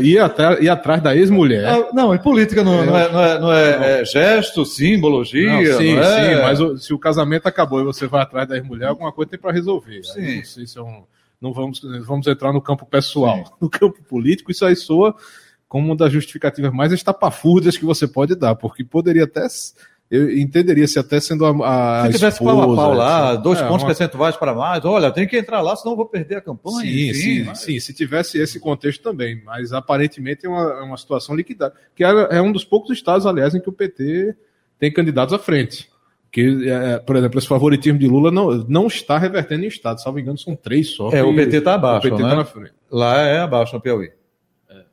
Ir, 0.00 0.18
até, 0.24 0.62
ir 0.62 0.70
atrás 0.70 1.02
da 1.02 1.14
ex-mulher. 1.14 1.66
Ah, 1.66 1.90
não, 1.92 2.14
e 2.14 2.18
política 2.18 2.64
não, 2.64 2.82
não 2.84 2.96
é, 2.98 3.12
não 3.12 3.22
é- 3.22 3.38
não 3.40 3.52
é- 3.52 4.00
é 4.00 4.04
gesto, 4.06 4.64
simbologia, 4.64 5.52
Não, 5.52 5.78
sim, 5.78 5.94
não 5.94 6.02
é? 6.02 6.28
sim, 6.36 6.42
mas 6.42 6.60
o- 6.60 6.76
se 6.78 6.94
o 6.94 6.98
casamento 6.98 7.46
acabou 7.46 7.80
e 7.80 7.84
você 7.84 8.06
vai 8.06 8.22
atrás 8.22 8.48
da 8.48 8.56
ex-mulher, 8.56 8.88
alguma 8.88 9.12
coisa 9.12 9.30
tem 9.30 9.38
para 9.38 9.52
resolver. 9.52 10.02
Sim. 10.02 10.20
Aí, 10.20 10.40
isso, 10.40 10.62
isso 10.62 10.78
é 10.78 10.82
um- 10.82 11.02
não 11.40 11.52
vamos, 11.52 11.80
vamos 12.06 12.26
entrar 12.26 12.50
no 12.52 12.60
campo 12.62 12.86
pessoal. 12.86 13.44
No 13.60 13.68
campo 13.68 14.02
político, 14.02 14.50
isso 14.50 14.64
aí 14.64 14.74
soa 14.74 15.14
como 15.68 15.84
uma 15.88 15.96
das 15.96 16.10
justificativas 16.10 16.72
mais 16.72 16.90
estapafúrdias 16.92 17.76
que 17.76 17.84
você 17.84 18.08
pode 18.08 18.34
dar, 18.34 18.54
porque 18.54 18.82
poderia 18.82 19.24
até. 19.24 19.46
Eu 20.10 20.30
entenderia 20.38 20.86
se 20.88 20.98
até 20.98 21.20
sendo 21.20 21.44
a, 21.44 22.00
a 22.02 22.06
Se 22.06 22.12
tivesse 22.18 22.36
esposa, 22.38 22.56
pau 22.62 22.72
a 22.72 22.76
pau 22.76 22.94
lá, 22.94 23.36
dois 23.36 23.58
É, 23.60 23.62
pontos 23.68 23.82
uma- 23.82 23.88
percentuais 23.88 24.36
para 24.36 24.54
mais, 24.54 24.82
olha, 24.86 25.10
tem 25.10 25.26
que 25.28 25.36
entrar 25.36 25.60
lá, 25.60 25.76
senão 25.76 25.92
eu 25.92 25.96
vou 25.98 26.06
perder 26.06 26.36
a 26.36 26.40
campanha. 26.40 26.80
Sim, 26.80 27.10
enfim, 27.10 27.12
sim, 27.14 27.42
mas- 27.44 27.58
sim, 27.60 27.78
se 27.78 27.92
tivesse 27.92 28.38
esse 28.38 28.58
contexto 28.58 29.02
também, 29.02 29.42
mas 29.44 29.70
aparentemente 29.72 30.46
é 30.46 30.48
uma, 30.48 30.62
é 30.62 30.82
uma 30.82 30.96
situação 30.96 31.36
liquidada, 31.36 31.74
que 31.94 32.02
é, 32.02 32.08
é 32.30 32.40
um 32.40 32.50
dos 32.50 32.64
poucos 32.64 32.90
estados, 32.90 33.26
aliás, 33.26 33.54
em 33.54 33.60
que 33.60 33.68
o 33.68 33.72
PT 33.72 34.34
tem 34.78 34.90
candidatos 34.90 35.34
à 35.34 35.38
frente. 35.38 35.90
Que, 36.30 36.68
é, 36.70 36.98
por 36.98 37.16
exemplo, 37.16 37.38
esse 37.38 37.48
favoritismo 37.48 37.98
de 37.98 38.06
Lula 38.06 38.30
não, 38.30 38.50
não 38.68 38.86
está 38.86 39.18
revertendo 39.18 39.64
em 39.64 39.68
estado, 39.68 40.00
salvo 40.00 40.18
engano, 40.20 40.38
são 40.38 40.54
três 40.56 40.88
só. 40.94 41.10
É, 41.10 41.22
o 41.22 41.34
PT 41.34 41.60
tá 41.62 41.74
abaixo, 41.74 42.06
O 42.06 42.10
PT 42.10 42.22
né? 42.22 42.28
está 42.28 42.36
na 42.36 42.44
frente. 42.44 42.72
Lá 42.90 43.18
é 43.26 43.40
abaixo 43.40 43.74
no 43.74 43.80
Piauí. 43.80 44.10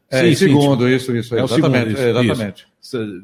É, 0.10 0.19
Sim, 0.21 0.25
em 0.28 0.36
sim, 0.36 0.45
segundo, 0.47 0.88
isso, 0.89 1.15
isso, 1.15 1.36
É 1.36 1.41
o 1.41 1.45
exatamente. 1.45 1.95
segundo, 1.95 2.21
isso, 2.21 2.21
exatamente. 2.21 2.67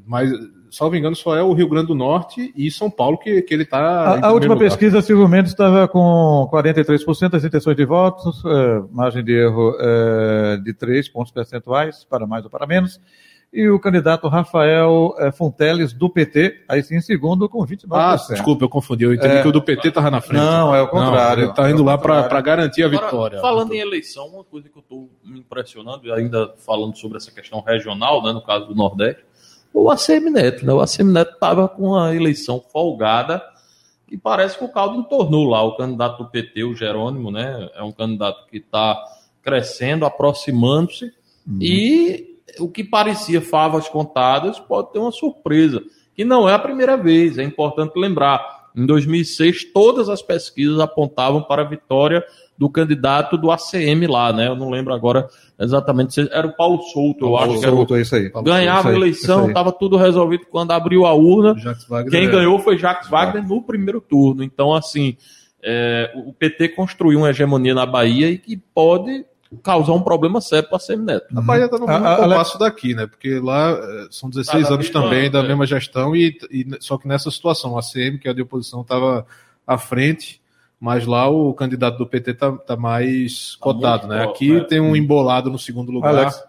Mas, 0.06 0.30
salvo 0.72 0.96
engano, 0.96 1.16
só 1.16 1.36
é 1.36 1.44
o 1.44 1.54
Rio 1.54 1.68
Grande 1.68 1.88
do 1.88 1.96
Norte 1.96 2.52
e 2.56 2.72
São 2.72 2.90
Paulo 2.90 3.18
que, 3.18 3.42
que 3.42 3.54
ele 3.54 3.64
está. 3.64 3.80
A, 3.80 4.28
a 4.28 4.32
última 4.32 4.58
pesquisa, 4.58 5.02
Silvio 5.02 5.28
Mendes 5.28 5.52
estava 5.52 5.88
com 5.88 6.50
43% 6.52 7.30
das 7.30 7.44
intenções 7.44 7.76
de 7.76 7.86
votos, 7.86 8.42
é, 8.46 8.82
margem 8.92 9.24
de 9.24 9.34
erro 9.34 9.76
é, 9.80 10.58
de 10.58 10.74
3 10.74 11.08
pontos 11.10 11.32
percentuais, 11.32 12.04
para 12.10 12.26
mais 12.26 12.44
ou 12.44 12.50
para 12.50 12.66
menos. 12.66 13.00
E 13.54 13.68
o 13.68 13.78
candidato 13.82 14.30
Rafael 14.30 15.14
é, 15.20 15.30
Fonteles, 15.30 15.92
do 15.92 16.10
PT, 16.10 16.64
aí 16.70 16.82
sim 16.82 16.96
em 16.96 17.02
segundo, 17.02 17.50
com 17.50 17.60
29%. 17.66 17.86
Ah, 17.92 18.16
desculpa, 18.16 18.64
eu 18.64 18.70
confundi. 18.70 19.04
Eu 19.04 19.14
entendi 19.14 19.36
É. 19.36 19.42
que 19.42 19.48
o 19.50 19.52
do 19.52 19.62
PT 19.62 19.90
estava 19.90 20.10
na 20.10 20.22
frente. 20.22 20.40
Não, 20.40 20.74
é 20.74 20.82
o 20.82 20.88
contrário. 20.88 21.44
ele 21.44 21.50
está 21.50 21.70
indo 21.70 21.82
É 21.82 21.86
lá 21.86 21.98
para 21.98 22.40
garantir 22.40 22.84
a 22.84 22.86
Agora, 22.86 23.06
vitória. 23.08 23.42
falando 23.42 23.74
em 23.74 23.80
eleição, 23.80 24.26
uma 24.28 24.46
coisa 24.46 24.70
que 24.70 24.78
eu 24.78 24.82
estou 24.82 25.10
me 25.26 25.40
impressionando, 25.40 26.08
e 26.08 26.12
ainda 26.14 26.54
falando 26.66 26.96
sobre 26.96 27.18
essa 27.18 27.30
questão 27.30 27.60
regional, 27.60 28.24
né, 28.24 28.32
no 28.32 28.42
caso 28.42 28.68
do 28.68 28.74
Nordeste, 28.74 29.22
o 29.74 29.90
ACM 29.90 30.30
Neto. 30.30 30.66
Né, 30.66 30.74
o 30.74 30.82
ACM 30.82 31.12
Neto 31.12 31.34
estava 31.34 31.68
com 31.68 31.90
uma 31.90 32.16
eleição 32.16 32.64
folgada 32.72 33.42
e 34.10 34.18
parece 34.18 34.58
que 34.58 34.66
o 34.66 34.70
caldo 34.70 35.00
entornou 35.00 35.50
lá. 35.50 35.64
O 35.64 35.78
candidato 35.78 36.24
do 36.24 36.30
PT, 36.30 36.64
o 36.64 36.76
Jerônimo, 36.76 37.32
né, 37.32 37.70
é 37.76 37.82
um 37.82 37.92
candidato 37.92 38.46
que 38.48 38.58
está 38.58 39.02
crescendo, 39.42 40.06
aproximando-se, 40.06 41.12
e 41.60 42.38
o 42.60 42.68
que 42.68 42.84
parecia 42.84 43.42
favas 43.42 43.90
contadas 43.90 44.60
pode 44.60 44.92
ter 44.92 45.00
uma 45.00 45.12
surpresa, 45.12 45.82
que 46.14 46.24
não 46.24 46.48
é 46.48 46.54
a 46.54 46.60
primeira 46.60 46.96
vez, 46.96 47.38
é 47.38 47.44
importante 47.44 47.98
lembrar. 47.98 48.61
Em 48.76 48.86
2006, 48.86 49.72
todas 49.74 50.10
as 50.10 50.22
pesquisas 50.22 50.80
apontavam 50.80 51.44
para 51.44 51.62
a 51.62 51.66
vitória 51.66 52.24
do 52.58 52.70
candidato 52.70 53.38
do 53.38 53.52
ACM 53.52 54.08
lá, 54.08 54.32
né? 54.32 54.48
Eu 54.48 54.56
não 54.56 54.70
lembro 54.70 54.94
agora 54.94 55.28
exatamente 55.60 56.14
se 56.14 56.30
era 56.32 56.46
o 56.46 56.56
Paulo 56.56 56.82
Souto, 56.84 57.26
eu 57.26 57.38
acho 57.38 57.60
que 57.60 57.66
era 57.66 57.76
o... 57.76 57.96
É 57.96 58.02
isso 58.02 58.16
aí. 58.16 58.30
ganhava 58.44 58.80
Isso 58.80 58.88
a 58.90 58.94
eleição, 58.94 59.48
estava 59.48 59.72
tudo 59.72 59.98
resolvido 59.98 60.46
quando 60.50 60.72
abriu 60.72 61.06
a 61.06 61.14
urna. 61.14 61.56
Wagner 61.90 62.12
Quem 62.12 62.28
é- 62.28 62.32
ganhou 62.32 62.60
foi 62.60 62.78
Jacques 62.78 63.10
Wagner 63.10 63.48
no 63.48 63.62
primeiro 63.64 64.00
turno. 64.00 64.44
Então, 64.44 64.74
assim, 64.74 65.18
é, 65.64 66.12
o 66.26 66.34
PT 66.34 66.70
construiu 66.70 67.20
uma 67.20 67.30
hegemonia 67.30 67.74
na 67.74 67.86
Bahia 67.86 68.30
e 68.30 68.38
que 68.38 68.58
pode 68.58 69.26
causar 69.64 69.94
um 69.94 70.02
problema 70.02 70.40
sério 70.40 70.68
para 70.70 70.78
a 70.78 70.80
Semineto. 70.80 71.26
A 71.36 71.42
Bahia 71.42 71.66
está 71.66 71.78
no 71.78 71.86
mesmo 71.88 72.06
A- 72.06 72.14
a- 72.14 72.18
compasso 72.18 72.58
daqui, 72.58 72.94
né? 72.96 73.06
Porque 73.08 73.40
lá 73.40 73.72
eh, 73.72 74.08
são 74.10 74.30
16 74.30 74.68
Tá 74.68 74.74
anos 74.74 74.88
mesma- 74.88 75.02
também 75.02 75.30
da 75.30 75.40
é. 75.40 75.48
mesma 75.48 75.66
gestão, 75.66 76.16
e, 76.16 76.38
e 76.50 76.66
só 76.80 76.98
que 76.98 77.08
nessa 77.08 77.30
situação, 77.30 77.78
a 77.78 77.82
CM, 77.82 78.18
que 78.18 78.28
é 78.28 78.32
a 78.32 78.34
de 78.34 78.42
oposição, 78.42 78.82
estava 78.82 79.26
à 79.68 79.78
frente, 79.78 80.42
mas 80.80 81.06
lá 81.06 81.30
o 81.30 81.54
candidato 81.54 81.98
do 81.98 82.08
PT 82.08 82.32
está 82.32 82.52
tá 82.54 82.76
mais 82.76 83.56
cotado, 83.60 84.08
muito 84.08 84.18
né? 84.18 84.24
forte, 84.26 84.36
Aqui 84.46 84.54
né? 84.54 84.66
tem 84.68 84.80
um 84.80 84.96
embolado 84.96 85.50
no 85.52 85.60
segundo 85.60 85.92
lugar. 85.92 86.16
Alex, 86.16 86.44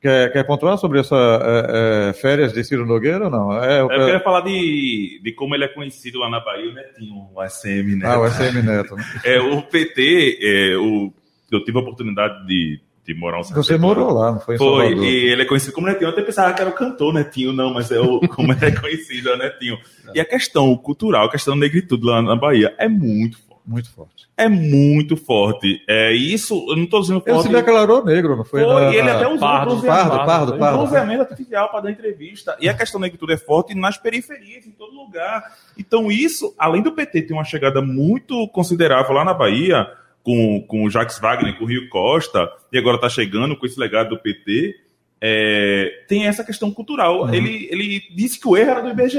quer, 0.00 0.30
quer 0.32 0.44
pontuar 0.44 0.76
sobre 0.78 1.00
essa 1.00 1.14
é, 1.16 2.08
é, 2.10 2.12
férias 2.12 2.52
de 2.52 2.62
Ciro 2.64 2.84
Nogueira 2.84 3.24
ou 3.26 3.30
não? 3.30 3.52
É, 3.64 3.82
o, 3.82 3.90
Eu 3.90 3.98
queria 4.04 4.20
falar 4.20 4.42
de, 4.42 5.20
de 5.22 5.32
como 5.32 5.54
ele 5.54 5.64
é 5.64 5.68
conhecido 5.68 6.18
lá 6.18 6.28
na 6.28 6.40
Bahia, 6.40 6.70
o 6.70 6.74
Netinho, 6.74 7.28
o 7.34 7.42
SM, 7.48 7.96
né? 7.96 8.06
ah, 8.08 8.18
o 8.20 8.26
SM 8.28 8.62
Neto. 8.62 8.94
né? 8.96 9.04
É, 9.24 9.40
o 9.40 9.62
PT, 9.62 10.38
é, 10.42 10.76
o, 10.76 11.12
eu 11.54 11.62
tive 11.64 11.78
a 11.78 11.80
oportunidade 11.82 12.46
de, 12.46 12.80
de 13.06 13.14
morar 13.14 13.40
um 13.40 13.42
certo 13.44 13.62
Você 13.62 13.74
tempo 13.74 13.86
morou 13.86 14.12
lá, 14.12 14.32
não 14.32 14.40
foi 14.40 14.54
em 14.56 14.58
Foi, 14.58 14.66
Salvador? 14.86 15.04
e 15.04 15.16
ele 15.30 15.42
é 15.42 15.44
conhecido 15.44 15.72
como 15.72 15.86
Netinho. 15.86 16.06
Eu 16.08 16.12
até 16.12 16.22
pensava 16.22 16.52
que 16.52 16.60
era 16.60 16.70
o 16.70 16.74
cantor 16.74 17.12
Netinho, 17.14 17.52
não, 17.52 17.72
mas 17.72 17.90
é 17.90 18.00
o, 18.00 18.20
como 18.28 18.52
ele 18.52 18.64
é 18.64 18.70
conhecido, 18.72 19.30
é 19.30 19.34
o 19.34 19.38
Netinho. 19.38 19.78
E 20.14 20.20
a 20.20 20.24
questão 20.24 20.76
cultural, 20.76 21.26
a 21.26 21.30
questão 21.30 21.54
da 21.54 21.60
negritude 21.60 22.04
lá 22.04 22.20
na 22.22 22.36
Bahia 22.36 22.74
é 22.78 22.88
muito 22.88 23.36
forte. 23.38 23.48
Muito 23.68 23.90
forte. 23.90 24.26
É 24.34 24.48
muito 24.48 25.14
forte. 25.14 25.82
É 25.86 26.10
isso, 26.14 26.64
eu 26.70 26.76
não 26.76 26.84
estou 26.84 27.02
dizendo 27.02 27.22
Ele 27.26 27.34
forte. 27.34 27.48
se 27.48 27.52
declarou 27.52 28.02
negro, 28.02 28.34
não 28.34 28.42
foi? 28.44 28.62
Foi, 28.64 28.84
na- 28.84 28.94
e 28.94 28.96
ele 28.96 29.10
até 29.10 29.26
usou 29.26 29.38
Pardo, 29.40 29.70
bronzeamento. 29.72 30.08
Pardo, 30.08 30.24
Pardo, 30.26 30.54
o 30.54 30.58
Pardo. 30.58 30.78
bronzeamento 30.78 31.20
artificial 31.22 31.68
para 31.70 31.80
dar 31.82 31.90
entrevista. 31.90 32.56
E 32.62 32.66
a 32.66 32.72
questão 32.72 32.98
da 32.98 33.06
negritude 33.06 33.34
é 33.34 33.36
forte 33.36 33.74
nas 33.74 33.98
periferias, 33.98 34.66
em 34.66 34.70
todo 34.70 34.94
lugar. 34.94 35.42
Então, 35.76 36.10
isso, 36.10 36.54
além 36.58 36.80
do 36.82 36.92
PT 36.92 37.20
ter 37.20 37.34
uma 37.34 37.44
chegada 37.44 37.82
muito 37.82 38.48
considerável 38.48 39.12
lá 39.12 39.22
na 39.22 39.34
Bahia, 39.34 39.86
com, 40.28 40.60
com 40.68 40.84
o 40.84 40.90
Jacques 40.90 41.18
Wagner, 41.18 41.56
com 41.56 41.64
o 41.64 41.66
Rio 41.66 41.88
Costa, 41.88 42.52
e 42.70 42.76
agora 42.76 42.96
está 42.96 43.08
chegando 43.08 43.56
com 43.56 43.64
esse 43.64 43.80
legado 43.80 44.10
do 44.10 44.18
PT, 44.18 44.76
é, 45.18 46.04
tem 46.06 46.26
essa 46.26 46.44
questão 46.44 46.70
cultural. 46.70 47.22
Uhum. 47.22 47.32
Ele, 47.32 47.66
ele 47.70 48.02
disse 48.14 48.38
que 48.38 48.46
o 48.46 48.54
erro 48.54 48.70
era 48.72 48.82
do 48.82 48.90
IBGE. 48.90 49.18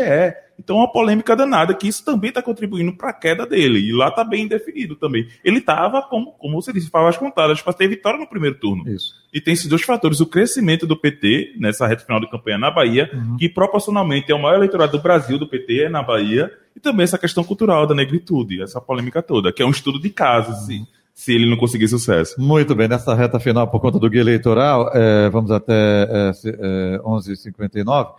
Então, 0.60 0.76
é 0.76 0.80
uma 0.82 0.92
polêmica 0.92 1.36
danada, 1.36 1.74
que 1.74 1.88
isso 1.88 2.06
também 2.06 2.30
está 2.30 2.44
contribuindo 2.44 2.96
para 2.96 3.10
a 3.10 3.14
queda 3.14 3.44
dele. 3.44 3.80
E 3.80 3.92
lá 3.92 4.10
está 4.10 4.24
bem 4.24 4.48
definido 4.48 4.96
também. 4.96 5.28
Ele 5.44 5.58
estava, 5.58 6.02
como, 6.04 6.34
como 6.34 6.62
você 6.62 6.72
disse, 6.72 6.92
favas 6.92 7.18
contadas 7.18 7.60
para 7.60 7.74
ter 7.74 7.88
vitória 7.88 8.20
no 8.20 8.28
primeiro 8.28 8.58
turno. 8.60 8.88
Isso. 8.88 9.16
E 9.34 9.42
tem 9.42 9.56
esses 9.56 9.68
dois 9.68 9.82
fatores: 9.82 10.20
o 10.20 10.28
crescimento 10.28 10.86
do 10.86 10.96
PT 10.96 11.56
nessa 11.58 11.88
reta 11.88 12.06
final 12.06 12.20
de 12.20 12.30
campanha 12.30 12.60
na 12.60 12.70
Bahia, 12.70 13.10
Uhum. 13.14 13.38
que 13.38 13.50
proporcionalmente 13.50 14.32
é 14.32 14.36
o 14.36 14.42
maior 14.42 14.58
eleitorado 14.58 14.92
do 14.92 15.02
Brasil 15.02 15.40
do 15.40 15.48
PT, 15.48 15.86
é 15.86 15.90
na 15.90 16.04
Bahia, 16.04 16.52
e 16.76 16.80
também 16.80 17.06
essa 17.06 17.18
questão 17.18 17.44
cultural 17.44 17.88
da 17.88 17.96
negritude, 17.96 18.62
essa 18.62 18.80
polêmica 18.80 19.24
toda, 19.24 19.52
que 19.52 19.64
é 19.64 19.66
um 19.66 19.72
estudo 19.72 20.00
de 20.00 20.10
caso, 20.10 20.54
se, 20.66 20.86
se 21.20 21.34
ele 21.34 21.50
não 21.50 21.58
conseguir 21.58 21.90
sucesso. 21.90 22.40
Muito 22.40 22.74
bem, 22.74 22.88
nessa 22.88 23.14
reta 23.14 23.42
final, 23.42 23.68
por 23.68 23.82
conta 23.82 24.00
do 24.00 24.10
guia 24.10 24.22
eleitoral, 24.22 24.90
é, 24.94 25.30
vamos 25.30 25.52
até 25.52 25.74
é, 25.74 26.32
é, 26.46 27.00
11h59. 27.00 28.14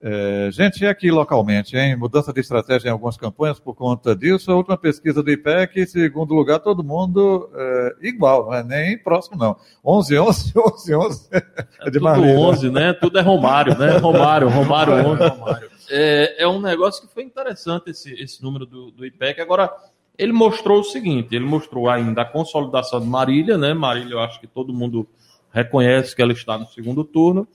É, 0.00 0.48
gente, 0.50 0.82
e 0.82 0.86
aqui 0.86 1.10
localmente, 1.10 1.76
hein? 1.76 1.94
Mudança 1.94 2.32
de 2.32 2.40
estratégia 2.40 2.88
em 2.88 2.90
algumas 2.90 3.18
campanhas 3.18 3.60
por 3.60 3.74
conta 3.74 4.16
disso. 4.16 4.50
A 4.50 4.54
última 4.54 4.78
pesquisa 4.78 5.22
do 5.22 5.30
IPEC, 5.30 5.86
segundo 5.86 6.32
lugar, 6.32 6.60
todo 6.60 6.82
mundo 6.82 7.50
é, 7.54 7.96
igual, 8.08 8.46
não 8.46 8.54
é 8.54 8.64
nem 8.64 8.96
próximo, 8.96 9.36
não. 9.36 9.54
11, 9.84 10.18
11, 10.18 10.52
11, 10.56 10.94
11. 10.94 11.28
É 11.32 11.40
de 11.84 11.92
Tudo 11.92 12.00
Marlene, 12.00 12.32
né? 12.32 12.38
11, 12.38 12.70
né? 12.70 12.92
Tudo 12.94 13.18
é 13.18 13.22
Romário, 13.22 13.76
né? 13.76 13.98
Romário, 13.98 14.48
Romário 14.48 14.94
11. 14.94 15.22
É, 15.90 16.44
é 16.44 16.48
um 16.48 16.62
negócio 16.62 17.06
que 17.06 17.12
foi 17.12 17.24
interessante 17.24 17.90
esse, 17.90 18.10
esse 18.14 18.42
número 18.42 18.64
do, 18.64 18.90
do 18.90 19.04
IPEC. 19.04 19.38
Agora, 19.38 19.70
ele 20.18 20.32
mostrou 20.32 20.80
o 20.80 20.84
seguinte: 20.84 21.34
ele 21.34 21.44
mostrou 21.44 21.88
ainda 21.88 22.22
a 22.22 22.24
consolidação 22.24 23.00
de 23.00 23.06
Marília, 23.06 23.56
né? 23.56 23.72
Marília, 23.72 24.14
eu 24.14 24.20
acho 24.20 24.40
que 24.40 24.46
todo 24.46 24.74
mundo 24.74 25.08
reconhece 25.50 26.14
que 26.14 26.20
ela 26.20 26.32
está 26.32 26.58
no 26.58 26.66
segundo 26.66 27.04
turno, 27.04 27.46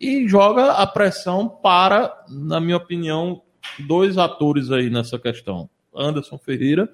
e 0.00 0.28
joga 0.28 0.72
a 0.72 0.86
pressão 0.86 1.48
para, 1.48 2.12
na 2.28 2.60
minha 2.60 2.76
opinião, 2.76 3.42
dois 3.78 4.18
atores 4.18 4.70
aí 4.70 4.90
nessa 4.90 5.18
questão. 5.18 5.68
Anderson 5.94 6.38
Ferreira, 6.38 6.88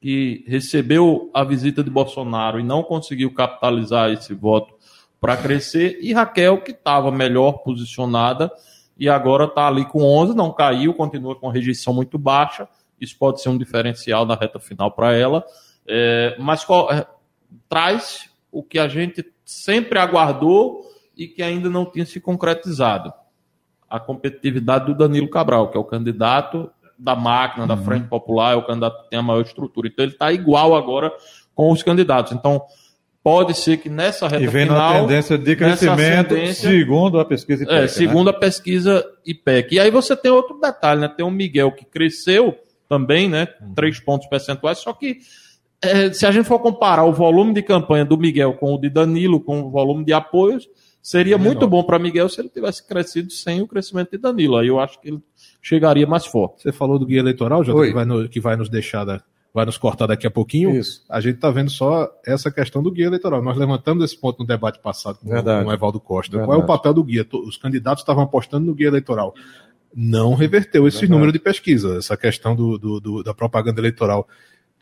que 0.00 0.44
recebeu 0.46 1.30
a 1.34 1.42
visita 1.42 1.82
de 1.82 1.90
Bolsonaro 1.90 2.60
e 2.60 2.62
não 2.62 2.82
conseguiu 2.82 3.32
capitalizar 3.32 4.10
esse 4.10 4.34
voto 4.34 4.74
para 5.20 5.36
crescer, 5.36 5.98
e 6.02 6.12
Raquel, 6.12 6.60
que 6.60 6.72
estava 6.72 7.10
melhor 7.10 7.62
posicionada 7.64 8.52
e 8.98 9.08
agora 9.08 9.44
está 9.44 9.66
ali 9.66 9.84
com 9.84 10.02
11, 10.02 10.34
não 10.34 10.52
caiu, 10.52 10.94
continua 10.94 11.34
com 11.34 11.48
rejeição 11.48 11.92
muito 11.92 12.18
baixa. 12.18 12.68
Isso 13.00 13.16
pode 13.18 13.40
ser 13.42 13.48
um 13.48 13.58
diferencial 13.58 14.24
na 14.26 14.34
reta 14.34 14.58
final 14.60 14.90
para 14.90 15.12
ela, 15.14 15.44
É, 15.88 16.34
mas 16.38 16.64
qual- 16.64 16.90
é, 16.92 17.06
traz 17.68 18.28
o 18.50 18.62
que 18.62 18.78
a 18.78 18.88
gente 18.88 19.24
sempre 19.44 19.98
aguardou 19.98 20.80
e 21.16 21.28
que 21.28 21.42
ainda 21.42 21.70
não 21.70 21.84
tinha 21.86 22.04
se 22.04 22.20
concretizado: 22.20 23.12
a 23.88 24.00
competitividade 24.00 24.86
do 24.86 24.94
Danilo 24.96 25.28
Cabral, 25.30 25.70
que 25.70 25.76
é 25.76 25.80
o 25.80 25.84
candidato 25.84 26.68
da 26.98 27.14
máquina, 27.14 27.66
da 27.66 27.76
Frente 27.76 28.08
Popular, 28.08 28.54
é 28.54 28.56
o 28.56 28.66
candidato 28.66 29.02
que 29.04 29.10
tem 29.10 29.18
a 29.18 29.22
maior 29.22 29.42
estrutura. 29.42 29.86
Então 29.88 30.04
ele 30.04 30.12
está 30.12 30.32
igual 30.32 30.74
agora 30.74 31.12
com 31.54 31.70
os 31.70 31.82
candidatos. 31.82 32.32
Então 32.32 32.62
pode 33.22 33.54
ser 33.54 33.76
que 33.76 33.88
nessa 33.88 34.26
reta 34.28 34.42
E 34.42 34.46
vem 34.46 34.66
final 34.66 34.92
na 34.94 35.00
tendência 35.00 35.36
de 35.38 35.54
crescimento, 35.56 36.34
segundo 36.54 37.20
a 37.20 37.24
pesquisa 37.24 37.62
IPEC. 37.64 37.76
é, 37.76 37.80
né? 37.82 37.88
segundo 37.88 38.30
a 38.30 38.32
pesquisa 38.32 39.04
IPEC. 39.24 39.74
E 39.74 39.80
aí 39.80 39.90
você 39.90 40.16
tem 40.16 40.30
outro 40.32 40.58
detalhe, 40.60 41.00
né? 41.00 41.08
Tem 41.08 41.24
o 41.24 41.30
Miguel 41.30 41.70
que 41.72 41.84
cresceu 41.84 42.56
também, 42.88 43.28
né? 43.28 43.46
Três 43.74 43.98
pontos 44.00 44.26
percentuais, 44.28 44.78
só 44.78 44.92
que 44.92 45.18
é, 45.82 46.12
se 46.12 46.24
a 46.26 46.30
gente 46.30 46.46
for 46.46 46.58
comparar 46.58 47.04
o 47.04 47.12
volume 47.12 47.52
de 47.52 47.62
campanha 47.62 48.04
do 48.04 48.16
Miguel 48.16 48.54
com 48.54 48.74
o 48.74 48.78
de 48.78 48.88
Danilo, 48.88 49.40
com 49.40 49.60
o 49.62 49.70
volume 49.70 50.04
de 50.04 50.12
apoios, 50.12 50.68
seria 51.02 51.36
muito 51.38 51.68
bom 51.68 51.84
para 51.84 51.98
Miguel 51.98 52.28
se 52.28 52.40
ele 52.40 52.48
tivesse 52.48 52.86
crescido 52.86 53.30
sem 53.30 53.60
o 53.60 53.66
crescimento 53.68 54.10
de 54.12 54.18
Danilo. 54.18 54.56
Aí 54.56 54.68
eu 54.68 54.80
acho 54.80 55.00
que 55.00 55.08
ele 55.08 55.20
chegaria 55.60 56.06
mais 56.06 56.26
forte. 56.26 56.62
Você 56.62 56.72
falou 56.72 56.98
do 56.98 57.06
guia 57.06 57.20
eleitoral, 57.20 57.62
Jota, 57.62 57.78
Oi. 57.80 57.88
que 57.88 57.94
vai, 57.94 58.04
no- 58.04 58.28
que 58.28 58.40
vai 58.40 58.56
nos 58.56 58.68
deixar, 58.68 59.04
da- 59.04 59.22
vai 59.54 59.64
nos 59.64 59.78
cortar 59.78 60.06
daqui 60.06 60.26
a 60.26 60.30
pouquinho. 60.30 60.70
Isso. 60.74 61.04
A 61.08 61.20
gente 61.20 61.36
está 61.36 61.50
vendo 61.50 61.70
só 61.70 62.10
essa 62.26 62.50
questão 62.50 62.82
do 62.82 62.90
guia 62.90 63.06
eleitoral. 63.06 63.42
Nós 63.42 63.56
levantamos 63.56 64.04
esse 64.04 64.18
ponto 64.18 64.40
no 64.40 64.46
debate 64.46 64.78
passado 64.80 65.18
com, 65.18 65.28
Verdade. 65.28 65.64
com 65.64 65.70
o 65.70 65.72
Evaldo 65.74 66.00
Costa. 66.00 66.32
Verdade. 66.32 66.48
Qual 66.50 66.60
é 66.60 66.62
o 66.64 66.66
papel 66.66 66.92
do 66.94 67.04
guia? 67.04 67.26
Os 67.32 67.56
candidatos 67.56 68.02
estavam 68.02 68.24
apostando 68.24 68.66
no 68.66 68.74
guia 68.74 68.88
eleitoral. 68.88 69.32
Não 69.98 70.34
reverteu 70.34 70.86
esse 70.86 70.98
Verdade. 70.98 71.12
número 71.12 71.32
de 71.32 71.38
pesquisa, 71.38 71.96
essa 71.96 72.16
questão 72.18 72.54
do, 72.54 72.76
do- 72.76 73.00
do- 73.00 73.22
da 73.22 73.32
propaganda 73.32 73.80
eleitoral, 73.80 74.28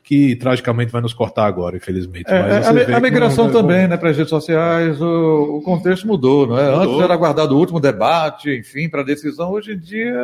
que 0.02 0.34
tragicamente 0.36 0.90
vai 0.90 1.00
nos 1.00 1.14
cortar 1.14 1.46
agora, 1.46 1.76
infelizmente. 1.76 2.24
É, 2.28 2.42
Mas 2.42 2.66
a, 2.66 2.96
a 2.96 3.00
migração 3.00 3.44
não- 3.46 3.52
também, 3.52 3.86
né, 3.86 3.96
para 3.96 4.10
as 4.10 4.16
redes 4.16 4.28
sociais, 4.30 5.00
o, 5.00 5.58
o 5.58 5.62
contexto 5.62 6.06
mudou, 6.06 6.46
não 6.48 6.58
é? 6.58 6.64
Mudou. 6.70 6.82
Antes 6.82 7.00
era 7.04 7.14
aguardado 7.14 7.54
o 7.54 7.58
último 7.58 7.78
debate, 7.80 8.50
enfim, 8.50 8.88
para 8.88 9.02
decisão. 9.04 9.52
Hoje 9.52 9.72
em 9.72 9.78
dia, 9.78 10.14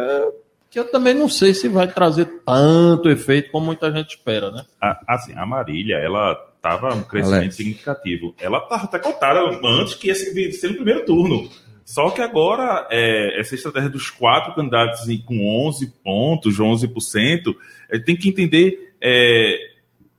Que 0.69 0.79
eu 0.79 0.91
também 0.91 1.15
não 1.15 1.29
sei 1.29 1.55
se 1.55 1.67
vai 1.69 1.89
trazer 1.89 2.27
tanto 2.45 3.09
efeito 3.09 3.51
como 3.51 3.67
muita 3.67 3.91
gente 3.91 4.11
espera, 4.17 4.51
né? 4.51 4.65
A- 4.81 5.01
assim, 5.15 5.33
a 5.35 5.47
Marília, 5.47 5.97
ela 5.97 6.35
tava 6.61 6.95
um 6.95 7.03
crescimento 7.03 7.41
Alex. 7.43 7.55
significativo. 7.57 8.35
Ela 8.41 8.61
tava 8.61 8.85
até 8.85 8.99
cotada 8.99 9.41
antes 9.65 9.95
que 9.95 10.09
ia 10.09 10.15
ser 10.15 10.53
ser 10.53 10.69
no 10.69 10.75
primeiro 10.75 11.05
turno. 11.07 11.49
Só 11.91 12.09
que 12.11 12.23
agora, 12.23 12.87
é, 12.89 13.41
essa 13.41 13.57
estratégia 13.57 13.91
dos 13.91 14.11
quatro 14.11 14.55
candidatos 14.55 15.01
com 15.27 15.67
11 15.67 15.93
pontos, 16.05 16.57
11%, 16.57 17.53
é, 17.91 17.99
tem 17.99 18.17
que 18.17 18.29
entender 18.29 18.95
é, 19.03 19.59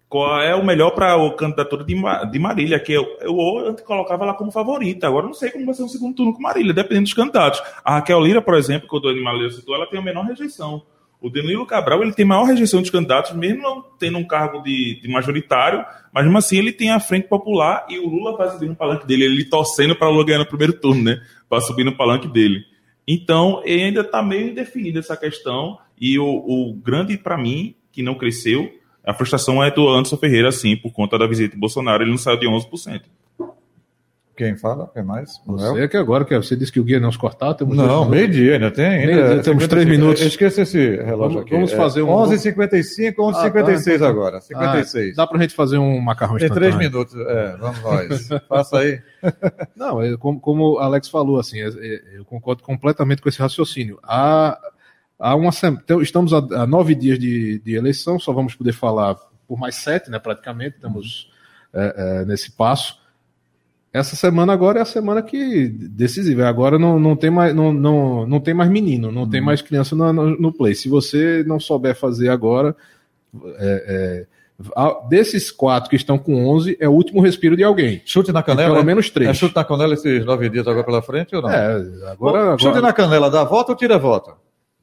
qual 0.10 0.41
é 0.41 0.53
o 0.53 0.65
melhor 0.65 0.91
para 0.91 1.15
a 1.15 1.34
candidatura 1.34 1.86
de, 1.86 1.95
de 2.29 2.39
Marília, 2.39 2.77
que 2.77 2.91
eu, 2.91 3.05
eu 3.21 3.69
antes 3.69 3.86
colocava 3.86 4.25
ela 4.25 4.34
como 4.34 4.51
favorita. 4.51 5.07
Agora 5.07 5.27
não 5.27 5.34
sei 5.34 5.49
como 5.49 5.65
vai 5.65 5.73
ser 5.73 5.84
o 5.84 5.88
segundo 5.88 6.13
turno 6.13 6.34
com 6.34 6.41
Marília, 6.41 6.73
dependendo 6.73 7.03
dos 7.03 7.13
candidatos. 7.13 7.63
A 7.86 7.95
Raquel 7.95 8.19
Lira, 8.19 8.41
por 8.41 8.55
exemplo, 8.55 8.89
que 8.89 8.97
o 8.97 8.99
Dani 8.99 9.23
Marília 9.23 9.49
citou, 9.49 9.73
ela 9.73 9.88
tem 9.88 9.97
a 9.97 10.03
menor 10.03 10.25
rejeição. 10.25 10.84
O 11.21 11.29
Danilo 11.29 11.67
Cabral 11.67 12.01
ele 12.01 12.13
tem 12.13 12.25
maior 12.25 12.45
rejeição 12.45 12.81
dos 12.81 12.89
candidatos, 12.89 13.34
mesmo 13.34 13.62
não 13.62 13.84
tendo 13.99 14.17
um 14.17 14.25
cargo 14.25 14.63
de, 14.63 14.99
de 14.99 15.07
majoritário, 15.07 15.86
mas 16.12 16.23
mesmo 16.23 16.38
assim 16.39 16.57
ele 16.57 16.71
tem 16.71 16.89
a 16.89 16.99
frente 16.99 17.27
popular 17.27 17.86
e 17.88 17.99
o 17.99 18.10
Lula 18.10 18.36
vai 18.36 18.49
subir 18.49 18.67
no 18.67 18.75
palanque 18.75 19.05
dele, 19.05 19.25
ele 19.25 19.45
torcendo 19.45 19.95
para 19.95 20.10
o 20.10 20.12
Lula 20.12 20.25
ganhar 20.25 20.39
no 20.39 20.47
primeiro 20.47 20.73
turno, 20.73 21.03
né? 21.03 21.21
Para 21.47 21.62
subir 21.62 21.84
no 21.84 21.95
palanque 21.95 22.27
dele. 22.27 22.63
Então, 23.07 23.62
ainda 23.63 24.01
está 24.01 24.23
meio 24.23 24.49
indefinida 24.49 24.99
essa 24.99 25.15
questão, 25.15 25.77
e 25.99 26.17
o, 26.17 26.25
o 26.25 26.73
grande 26.73 27.17
para 27.17 27.38
mim, 27.38 27.75
que 27.91 28.01
não 28.01 28.15
cresceu, 28.15 28.71
a 29.05 29.13
frustração 29.13 29.63
é 29.63 29.69
do 29.69 29.88
Anderson 29.88 30.17
Ferreira, 30.17 30.51
sim, 30.51 30.75
por 30.75 30.91
conta 30.91 31.17
da 31.19 31.27
visita 31.27 31.53
de 31.53 31.60
Bolsonaro, 31.60 32.03
ele 32.03 32.12
não 32.12 32.17
saiu 32.17 32.38
de 32.38 32.47
11%. 32.47 33.01
Quem 34.43 34.56
fala? 34.58 34.89
Quem 34.91 35.04
mais? 35.04 35.39
Manuel? 35.45 35.73
Você 35.75 35.82
é 35.84 35.88
que 35.88 35.97
agora, 35.97 36.25
que 36.25 36.36
você 36.36 36.56
disse 36.56 36.71
que 36.71 36.80
o 36.80 36.84
guia 36.84 36.99
não 36.99 37.08
nos 37.08 37.17
cortar, 37.17 37.54
temos 37.54 37.77
Não, 37.77 38.10
meio-dia, 38.10 38.54
ainda 38.56 38.71
tem. 38.71 38.86
Ainda, 38.86 39.06
Meio-dia, 39.13 39.43
temos 39.43 39.67
três 39.67 39.86
minutos. 39.86 40.21
Esqueça 40.23 40.63
esse 40.63 40.77
relógio 40.95 41.17
Vamos- 41.17 41.41
aqui. 41.41 41.51
vamos 41.51 41.73
É 41.73 41.77
fazer 41.77 42.01
um- 42.01 42.10
11h55, 42.10 43.15
11h56 43.19 43.95
Ah, 43.95 43.99
tá. 43.99 44.08
agora. 44.10 44.41
56. 44.41 45.12
Ah, 45.13 45.21
dá 45.21 45.27
pra 45.27 45.39
gente 45.39 45.54
fazer 45.54 45.77
um 45.77 45.99
macarrão 46.01 46.38
tem 46.38 46.49
três 46.49 46.75
minutos. 46.75 47.13
É, 47.15 47.56
vamos 47.58 47.82
nós. 47.84 48.30
Faça 48.49 48.80
aí. 48.80 48.99
Não, 49.75 50.01
é 50.01 50.17
como, 50.17 50.39
como 50.39 50.73
o 50.73 50.80
Alex 50.80 51.08
falou, 51.08 51.39
assim, 51.39 51.60
é- 51.62 51.67
é- 51.67 52.01
eu 52.17 52.25
concordo 52.25 52.63
completamente 52.63 53.21
com 53.21 53.30
esse 53.30 53.39
raciocínio. 53.39 53.99
Há, 54.04 54.58
há 55.19 55.36
uma, 55.36 55.51
então, 55.63 56.01
estamos 56.01 56.34
a, 56.34 56.38
a 56.38 56.65
nove 56.65 56.95
dias 56.95 57.19
de, 57.19 57.60
de 57.60 57.75
eleição, 57.75 58.17
só 58.19 58.34
vamos 58.34 58.56
poder 58.56 58.73
falar 58.73 59.15
por 59.47 59.60
mais 59.60 59.75
sete, 59.75 60.10
né, 60.10 60.17
praticamente, 60.17 60.77
estamos 60.77 61.30
é, 61.73 62.21
é, 62.21 62.25
nesse 62.25 62.51
passo. 62.51 63.01
Essa 63.93 64.15
semana 64.15 64.54
agora 64.54 64.80
é 64.80 64.82
a 64.82 64.86
semana 64.86 65.21
que 65.21 65.67
decisiva. 65.67 66.47
Agora 66.47 66.80
não, 66.80 66.97
não, 66.97 67.15
tem, 67.15 67.30
mais, 67.30 67.54
não, 67.54 67.73
não, 67.73 68.25
não 68.25 68.39
tem 68.39 68.54
mais 68.54 68.69
menino, 68.69 69.12
não 69.12 69.30
tem 69.30 69.41
mais 69.41 69.62
criança 69.62 69.95
no, 69.95 70.13
no, 70.13 70.30
no 70.39 70.54
play. 70.54 70.73
Se 70.73 70.88
você 70.88 71.43
não 71.45 71.60
souber 71.60 71.93
fazer 71.95 72.30
agora, 72.30 72.73
é, 73.58 74.25
é, 74.27 75.08
desses 75.10 75.51
quatro 75.51 75.89
que 75.89 75.95
estão 75.95 76.17
com 76.17 76.47
11, 76.47 76.77
é 76.80 76.88
o 76.88 76.93
último 76.93 77.21
respiro 77.21 77.58
de 77.58 77.63
alguém. 77.63 78.01
Chute 78.06 78.32
na 78.32 78.41
canela? 78.41 78.75
pelo 78.75 78.86
menos 78.86 79.10
três. 79.10 79.30
É 79.30 79.34
chute 79.34 79.56
na 79.56 79.63
canela 79.63 79.93
esses 79.93 80.25
nove 80.25 80.49
dias 80.49 80.67
agora 80.67 80.86
pela 80.86 81.01
frente 81.01 81.36
ou 81.36 81.41
não? 81.41 81.49
É, 81.49 81.75
agora, 82.12 82.39
agora... 82.39 82.60
Chute 82.60 82.80
na 82.80 82.93
canela, 82.93 83.30
dá 83.30 83.43
volta 83.43 83.73
ou 83.73 83.77
tira 83.77 83.99
voto? 83.99 84.34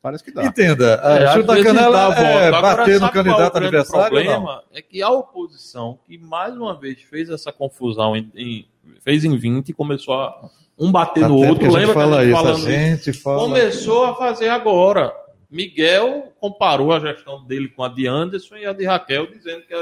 Parece 0.09 0.25
que 0.25 0.31
dá. 0.31 0.44
Entenda, 0.44 1.01
É, 1.05 1.16
é, 1.18 1.25
na 1.25 1.35
vezes 1.37 1.64
canela 1.64 1.90
dá 1.90 2.09
a 2.09 2.21
é 2.23 2.49
Agora, 2.49 2.77
bater 2.77 2.94
no 2.94 3.01
qual 3.01 3.12
candidato 3.12 3.57
é 3.57 3.61
o 3.61 3.64
adversário 3.64 4.03
não? 4.03 4.23
problema 4.23 4.62
é 4.73 4.83
que 4.83 5.03
a 5.03 5.11
oposição, 5.11 5.99
que 6.07 6.16
mais 6.18 6.57
uma 6.57 6.75
vez 6.79 7.01
fez 7.03 7.29
essa 7.31 7.53
confusão, 7.53 8.16
em, 8.16 8.31
em- 8.35 8.68
fez 9.05 9.25
em 9.25 9.37
20 9.37 9.68
e 9.68 9.73
começou 9.73 10.14
a 10.14 10.49
um 10.79 10.90
bater 10.90 11.25
Há 11.25 11.29
no 11.29 11.37
outro. 11.37 11.66
a 11.66 11.71
gente 11.71 11.79
Lembra 11.79 11.94
fala 11.94 12.16
que 12.16 12.23
a 12.23 12.25
gente 12.25 12.31
isso, 12.31 12.38
a 12.38 12.42
falando 12.42 12.59
isso? 12.59 12.71
gente 12.71 13.12
fala... 13.12 13.38
Começou 13.40 14.05
a 14.07 14.14
fazer 14.14 14.49
agora. 14.49 15.12
Miguel 15.51 16.33
comparou 16.40 16.92
a 16.92 17.01
gestão 17.01 17.44
dele 17.44 17.68
com 17.68 17.83
a 17.83 17.88
de 17.88 18.07
Anderson 18.07 18.57
e 18.57 18.66
a 18.66 18.73
de 18.73 18.85
Raquel, 18.85 19.27
dizendo 19.27 19.62
que, 19.62 19.75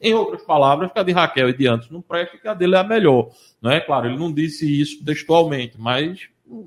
em 0.00 0.14
outras 0.14 0.42
palavras, 0.44 0.90
que 0.92 0.98
a 0.98 1.02
de 1.02 1.12
Raquel 1.12 1.48
e 1.50 1.52
de 1.56 1.66
Anderson 1.66 1.92
não 1.94 2.00
presta 2.02 2.36
e 2.36 2.38
que 2.40 2.48
a 2.48 2.54
dele 2.54 2.76
é 2.76 2.78
a 2.78 2.84
melhor. 2.84 3.28
Não 3.60 3.70
é 3.70 3.80
claro, 3.80 4.06
ele 4.06 4.16
não 4.16 4.32
disse 4.32 4.80
isso 4.80 5.04
textualmente, 5.04 5.74
mas 5.78 6.20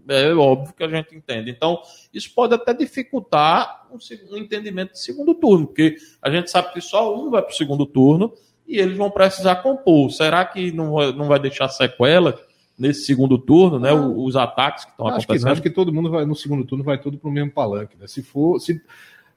é 0.07 0.33
óbvio 0.33 0.73
que 0.73 0.83
a 0.83 0.87
gente 0.87 1.15
entende. 1.15 1.49
Então, 1.49 1.81
isso 2.13 2.31
pode 2.33 2.53
até 2.53 2.73
dificultar 2.73 3.87
um, 3.91 4.37
entendimento 4.37 4.93
de 4.93 4.99
segundo 4.99 5.33
turno, 5.33 5.67
porque 5.67 5.95
a 6.21 6.29
gente 6.29 6.49
sabe 6.49 6.71
que 6.73 6.81
só 6.81 7.15
um 7.15 7.29
vai 7.29 7.41
para 7.41 7.51
o 7.51 7.55
segundo 7.55 7.85
turno 7.85 8.33
e 8.67 8.77
eles 8.77 8.97
vão 8.97 9.09
precisar 9.09 9.57
compor. 9.57 10.11
Será 10.11 10.45
que 10.45 10.71
não 10.71 10.93
vai, 10.93 11.11
não 11.13 11.27
vai 11.27 11.39
deixar 11.39 11.67
sequela 11.69 12.39
nesse 12.77 13.05
segundo 13.05 13.37
turno, 13.37 13.79
né? 13.79 13.91
Os 13.93 14.35
ataques 14.35 14.85
que 14.85 14.91
estão 14.91 15.07
que, 15.07 15.11
acontecendo? 15.11 15.45
não, 15.45 15.51
acho 15.51 15.61
que 15.61 15.69
todo 15.69 15.93
mundo 15.93 16.09
vai 16.09 16.25
no 16.25 16.35
segundo 16.35 16.63
turno, 16.65 16.83
vai 16.83 16.99
tudo 16.99 17.17
para 17.17 17.29
o 17.29 17.33
mesmo 17.33 17.51
palanque. 17.51 17.97
Né? 17.97 18.07
Se 18.07 18.21
for. 18.21 18.59
Se, 18.59 18.81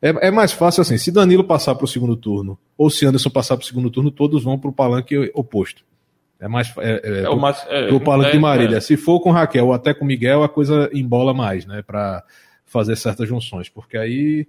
é, 0.01 0.29
é 0.29 0.31
mais 0.31 0.53
fácil 0.53 0.83
assim, 0.83 0.99
se 0.99 1.11
Danilo 1.11 1.45
passar 1.45 1.75
para 1.75 1.85
o 1.85 1.89
segundo 1.89 2.17
turno, 2.17 2.59
ou 2.77 2.91
se 2.91 3.07
Anderson 3.07 3.31
passar 3.31 3.57
para 3.57 3.65
o 3.65 3.67
segundo 3.67 3.91
turno, 3.91 4.11
todos 4.11 4.45
vão 4.45 4.59
para 4.59 4.71
o 4.71 4.73
palanque 4.73 5.31
oposto. 5.35 5.85
É 6.45 6.49
mais. 6.49 6.73
É, 6.79 7.01
é, 7.03 7.23
É 7.23 7.29
o 7.31 7.37
mais- 7.39 7.65
é, 7.69 7.89
do 7.89 7.97
é, 7.97 8.39
Marília. 8.39 8.77
é. 8.77 8.81
Se 8.81 8.97
for 8.97 9.19
com 9.21 9.31
Raquel 9.31 9.67
ou 9.67 9.73
até 9.73 9.95
com 9.95 10.05
Miguel, 10.05 10.43
a 10.43 10.49
coisa 10.49 10.91
embola 10.93 11.33
mais, 11.33 11.65
né? 11.65 11.83
Para 11.83 12.23
fazer 12.67 12.97
certas 12.97 13.27
junções. 13.29 13.69
Porque 13.69 13.97
aí 13.97 14.47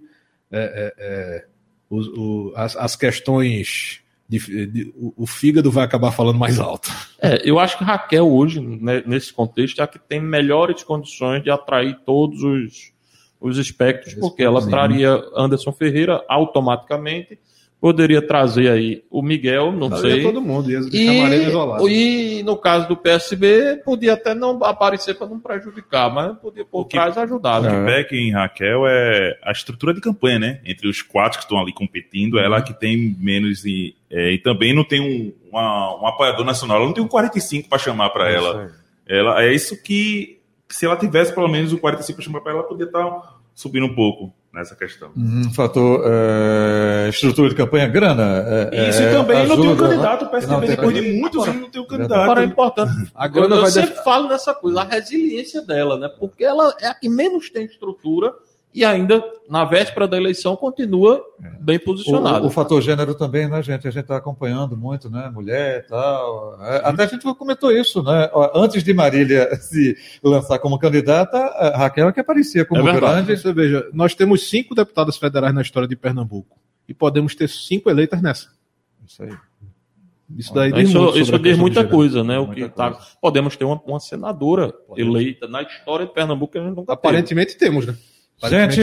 é, 0.52 0.58
é, 0.58 0.94
é, 0.98 1.44
os- 1.88 2.08
o- 2.08 2.52
as, 2.54 2.76
as 2.76 2.96
questões. 2.96 4.00
de- 4.28 4.66
de- 4.66 4.92
o, 4.96 5.14
o 5.18 5.26
fígado 5.26 5.70
vai 5.70 5.84
acabar 5.84 6.10
falando 6.10 6.36
mais 6.36 6.58
alto. 6.58 6.90
É, 7.22 7.48
eu 7.48 7.60
acho 7.60 7.78
que 7.78 7.84
Raquel 7.84 8.28
hoje, 8.28 8.60
né, 8.60 9.00
nesse 9.06 9.32
contexto, 9.32 9.78
é 9.80 9.84
a 9.84 9.86
que 9.86 10.00
tem 10.00 10.20
melhores 10.20 10.82
condições 10.82 11.44
de 11.44 11.48
atrair 11.50 11.96
todos 12.04 12.42
os, 12.42 12.92
os 13.40 13.56
espectros, 13.56 14.14
porque 14.14 14.42
ela 14.42 14.60
traria 14.68 15.22
Anderson 15.36 15.70
Ferreira 15.70 16.24
automaticamente, 16.28 17.38
poderia 17.80 18.20
trazer 18.20 18.70
aí 18.70 19.04
o 19.10 19.22
Miguel, 19.22 19.70
não 19.72 19.88
Traria 19.88 20.14
sei. 20.14 20.22
todo 20.22 20.40
mundo, 20.40 20.70
ia 20.70 20.80
Marília 20.80 21.48
isolada. 21.48 21.82
E, 21.88 22.38
e 22.40 22.42
no 22.42 22.56
caso 22.56 22.88
do 22.88 22.96
PSB, 22.96 23.82
podia 23.84 24.14
até 24.14 24.34
não 24.34 24.62
aparecer 24.64 25.14
para 25.14 25.26
não 25.26 25.38
prejudicar, 25.38 26.12
mas 26.12 26.36
podia 26.38 26.64
por 26.64 26.80
O 26.80 26.84
que- 26.84 26.96
trás 26.96 27.16
ajudar. 27.18 27.60
O 27.60 27.62
né? 27.84 28.02
que 28.04 28.16
em 28.16 28.32
Raquel 28.32 28.86
é 28.86 29.38
a 29.42 29.52
estrutura 29.52 29.92
de 29.94 30.00
campanha, 30.00 30.38
né? 30.38 30.60
Entre 30.64 30.88
os 30.88 31.02
quatro 31.02 31.38
que 31.38 31.44
estão 31.44 31.58
ali 31.60 31.72
competindo, 31.72 32.38
ela 32.38 32.60
que 32.62 32.72
tem 32.72 33.14
menos 33.20 33.64
e, 33.64 33.94
é, 34.10 34.32
e 34.32 34.38
também 34.38 34.74
não 34.74 34.82
tem 34.84 35.00
um, 35.00 35.32
uma- 35.50 36.02
um 36.02 36.06
apoiador 36.06 36.44
nacional. 36.44 36.78
Ela 36.78 36.86
não 36.86 36.94
tem 36.94 37.04
um 37.04 37.08
45 37.08 37.68
para 37.68 37.78
chamar 37.78 38.10
para 38.10 38.30
ela. 38.30 38.72
Ela 39.08 39.42
é 39.44 39.52
isso 39.54 39.80
que 39.82 40.40
se 40.68 40.84
ela 40.84 40.96
tivesse 40.96 41.32
pelo 41.32 41.46
menos 41.46 41.72
um 41.72 41.78
45 41.78 42.16
para 42.16 42.24
chamar 42.24 42.40
para 42.40 42.52
ela, 42.52 42.62
podia 42.64 42.86
estar 42.86 43.36
subindo 43.54 43.86
um 43.86 43.94
pouco 43.94 44.32
nessa 44.56 44.74
questão. 44.74 45.10
Um 45.16 45.52
fator 45.52 46.02
é, 46.06 47.08
estrutura 47.10 47.48
de 47.50 47.54
campanha, 47.54 47.86
grana. 47.86 48.44
é, 48.72 48.88
Isso 48.88 49.02
é, 49.02 49.12
também 49.12 49.46
não 49.46 49.56
tem 49.56 49.66
um 49.68 49.72
ajuda, 49.72 49.88
candidato. 49.88 50.24
O 50.24 50.28
PSDB, 50.28 50.66
tem 50.66 50.70
depois 50.76 50.94
de 50.94 51.00
candidato. 51.02 51.20
muitos 51.20 51.48
anos, 51.48 51.60
não 51.62 51.70
tem 51.70 51.80
um 51.80 51.84
Agora 51.84 52.00
é 52.00 52.06
candidato. 52.08 52.42
importante. 52.44 53.12
A 53.14 53.26
Eu, 53.26 53.30
grana 53.30 53.54
eu 53.56 53.60
vai 53.62 53.70
sempre 53.70 53.90
def- 53.90 54.02
falo 54.04 54.28
nessa 54.28 54.54
coisa, 54.54 54.80
a 54.80 54.84
resiliência 54.84 55.62
dela, 55.62 55.98
né? 55.98 56.08
Porque 56.18 56.42
ela 56.44 56.74
é 56.80 56.88
a 56.88 56.94
que 56.94 57.08
menos 57.08 57.50
tem 57.50 57.64
estrutura 57.66 58.32
e 58.74 58.84
ainda, 58.84 59.24
na 59.48 59.64
véspera 59.64 60.06
da 60.06 60.18
eleição, 60.18 60.54
continua 60.54 61.24
bem 61.60 61.78
posicionada. 61.78 62.44
O, 62.44 62.48
o 62.48 62.50
fator 62.50 62.82
gênero 62.82 63.14
também, 63.14 63.48
né, 63.48 63.62
gente? 63.62 63.88
A 63.88 63.90
gente 63.90 64.02
está 64.02 64.18
acompanhando 64.18 64.76
muito, 64.76 65.08
né? 65.08 65.30
Mulher 65.32 65.84
e 65.84 65.88
tal. 65.88 66.62
É, 66.62 66.82
Até 66.84 67.04
a 67.04 67.06
gente 67.06 67.34
comentou 67.36 67.72
isso, 67.72 68.02
né? 68.02 68.30
Antes 68.54 68.84
de 68.84 68.92
Marília 68.92 69.48
se 69.56 69.96
lançar 70.22 70.58
como 70.58 70.78
candidata, 70.78 71.38
a 71.38 71.78
Raquel 71.78 72.10
é 72.10 72.12
que 72.12 72.20
aparecia 72.20 72.66
como 72.66 72.86
É 72.86 72.92
grande. 72.92 73.34
Você 73.34 73.50
veja, 73.50 73.88
nós 73.94 74.14
temos 74.14 74.48
cinco 74.50 74.74
deputadas 74.74 75.16
federais 75.16 75.54
na 75.54 75.62
história 75.62 75.88
de 75.88 75.96
Pernambuco. 75.96 76.58
E 76.86 76.92
podemos 76.92 77.34
ter 77.34 77.48
cinco 77.48 77.88
eleitas 77.88 78.20
nessa. 78.20 78.50
Isso 79.06 79.22
aí. 79.22 79.32
Isso 80.36 80.52
daí 80.52 80.72
diz 80.72 80.90
Isso, 80.90 81.00
muito 81.00 81.18
isso 81.18 81.38
diz 81.38 81.56
muita 81.56 81.84
coisa, 81.86 82.22
né? 82.24 82.38
O 82.38 82.46
Muita 82.46 82.68
que 82.68 82.74
tá, 82.74 82.90
podemos 83.22 83.56
ter 83.56 83.64
uma, 83.64 83.80
uma 83.86 84.00
senadora 84.00 84.74
eleita 84.96 85.46
na 85.46 85.62
história 85.62 86.04
de 86.04 86.12
Pernambuco 86.12 86.52
que 86.52 86.58
a 86.58 86.62
gente 86.62 86.76
nunca 86.76 86.94
teve. 86.94 87.08
Aparentemente 87.08 87.56
temos, 87.56 87.86
né? 87.86 87.96
Gente, 88.44 88.80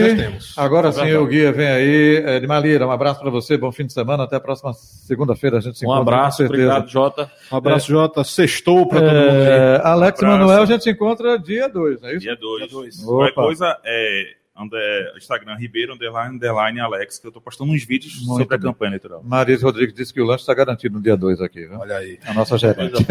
agora 0.56 0.88
É 0.88 0.92
sim 0.92 1.12
o 1.14 1.26
Guia 1.26 1.52
vem 1.52 1.68
aí. 1.68 2.16
É, 2.26 2.40
de 2.40 2.46
Malira, 2.46 2.86
um 2.86 2.90
abraço 2.90 3.20
para 3.20 3.30
você, 3.30 3.56
bom 3.56 3.70
fim 3.70 3.86
de 3.86 3.92
semana. 3.92 4.24
Até 4.24 4.36
a 4.36 4.40
próxima 4.40 4.72
segunda-feira 4.74 5.58
a 5.58 5.60
gente 5.60 5.78
se 5.78 5.86
Um 5.86 5.90
encontra. 5.94 6.02
abraço, 6.16 6.38
com 6.42 6.48
certeza. 6.48 6.68
obrigado, 6.70 6.90
Jota. 6.90 7.30
Um 7.52 7.56
abraço, 7.56 7.86
Jota. 7.88 8.24
Sextou 8.24 8.86
pra 8.88 9.00
todo 9.00 9.10
mundo 9.10 9.18
aí. 9.30 9.46
É, 9.48 9.80
Alex 9.84 10.20
Um 10.20 10.26
abraço. 10.26 10.40
Manuel, 10.40 10.62
a 10.62 10.66
gente 10.66 10.82
se 10.84 10.90
encontra 10.90 11.38
dia 11.38 11.68
2, 11.68 12.00
não 12.00 12.08
é 12.08 12.12
isso? 12.12 12.20
Dia 12.20 12.36
2. 12.36 12.72
Opa. 12.72 13.06
Qualquer 13.06 13.34
coisa 13.34 13.78
é 13.84 14.24
André, 14.56 15.12
Instagram, 15.16 15.56
Ribeiro, 15.56 15.94
underline, 15.94 16.36
underline, 16.36 16.78
Alex, 16.78 17.18
que 17.18 17.26
eu 17.26 17.32
tô 17.32 17.40
postando 17.40 17.72
uns 17.72 17.82
vídeos 17.84 18.14
Muito 18.24 18.42
sobre 18.42 18.54
a 18.54 18.58
bem. 18.58 18.70
campanha 18.70 18.90
eleitoral. 18.90 19.20
Marisa 19.24 19.66
Rodrigues 19.66 19.92
disse 19.94 20.14
que 20.14 20.20
o 20.20 20.24
lanche 20.24 20.42
está 20.42 20.54
garantido 20.54 20.94
no 20.96 21.02
dia 21.02 21.16
2 21.16 21.40
aqui, 21.40 21.66
viu? 21.66 21.76
Olha 21.80 21.96
aí. 21.96 22.20
A 22.24 22.32
nossa 22.32 22.56
gerente. 22.56 22.94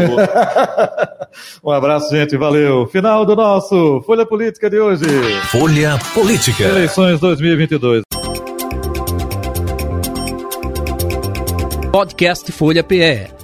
Um 1.64 1.70
abraço, 1.70 2.10
gente. 2.10 2.36
Valeu. 2.36 2.86
Final 2.86 3.26
do 3.26 3.34
nosso 3.34 4.00
Folha 4.06 4.24
Política 4.24 4.70
de 4.70 4.78
hoje. 4.78 5.04
Folha 5.50 5.98
Política. 6.14 6.62
Eleições 6.62 7.18
2022. 7.18 8.02
Podcast 11.90 12.52
Folha 12.52 12.84
PE. 12.84 13.43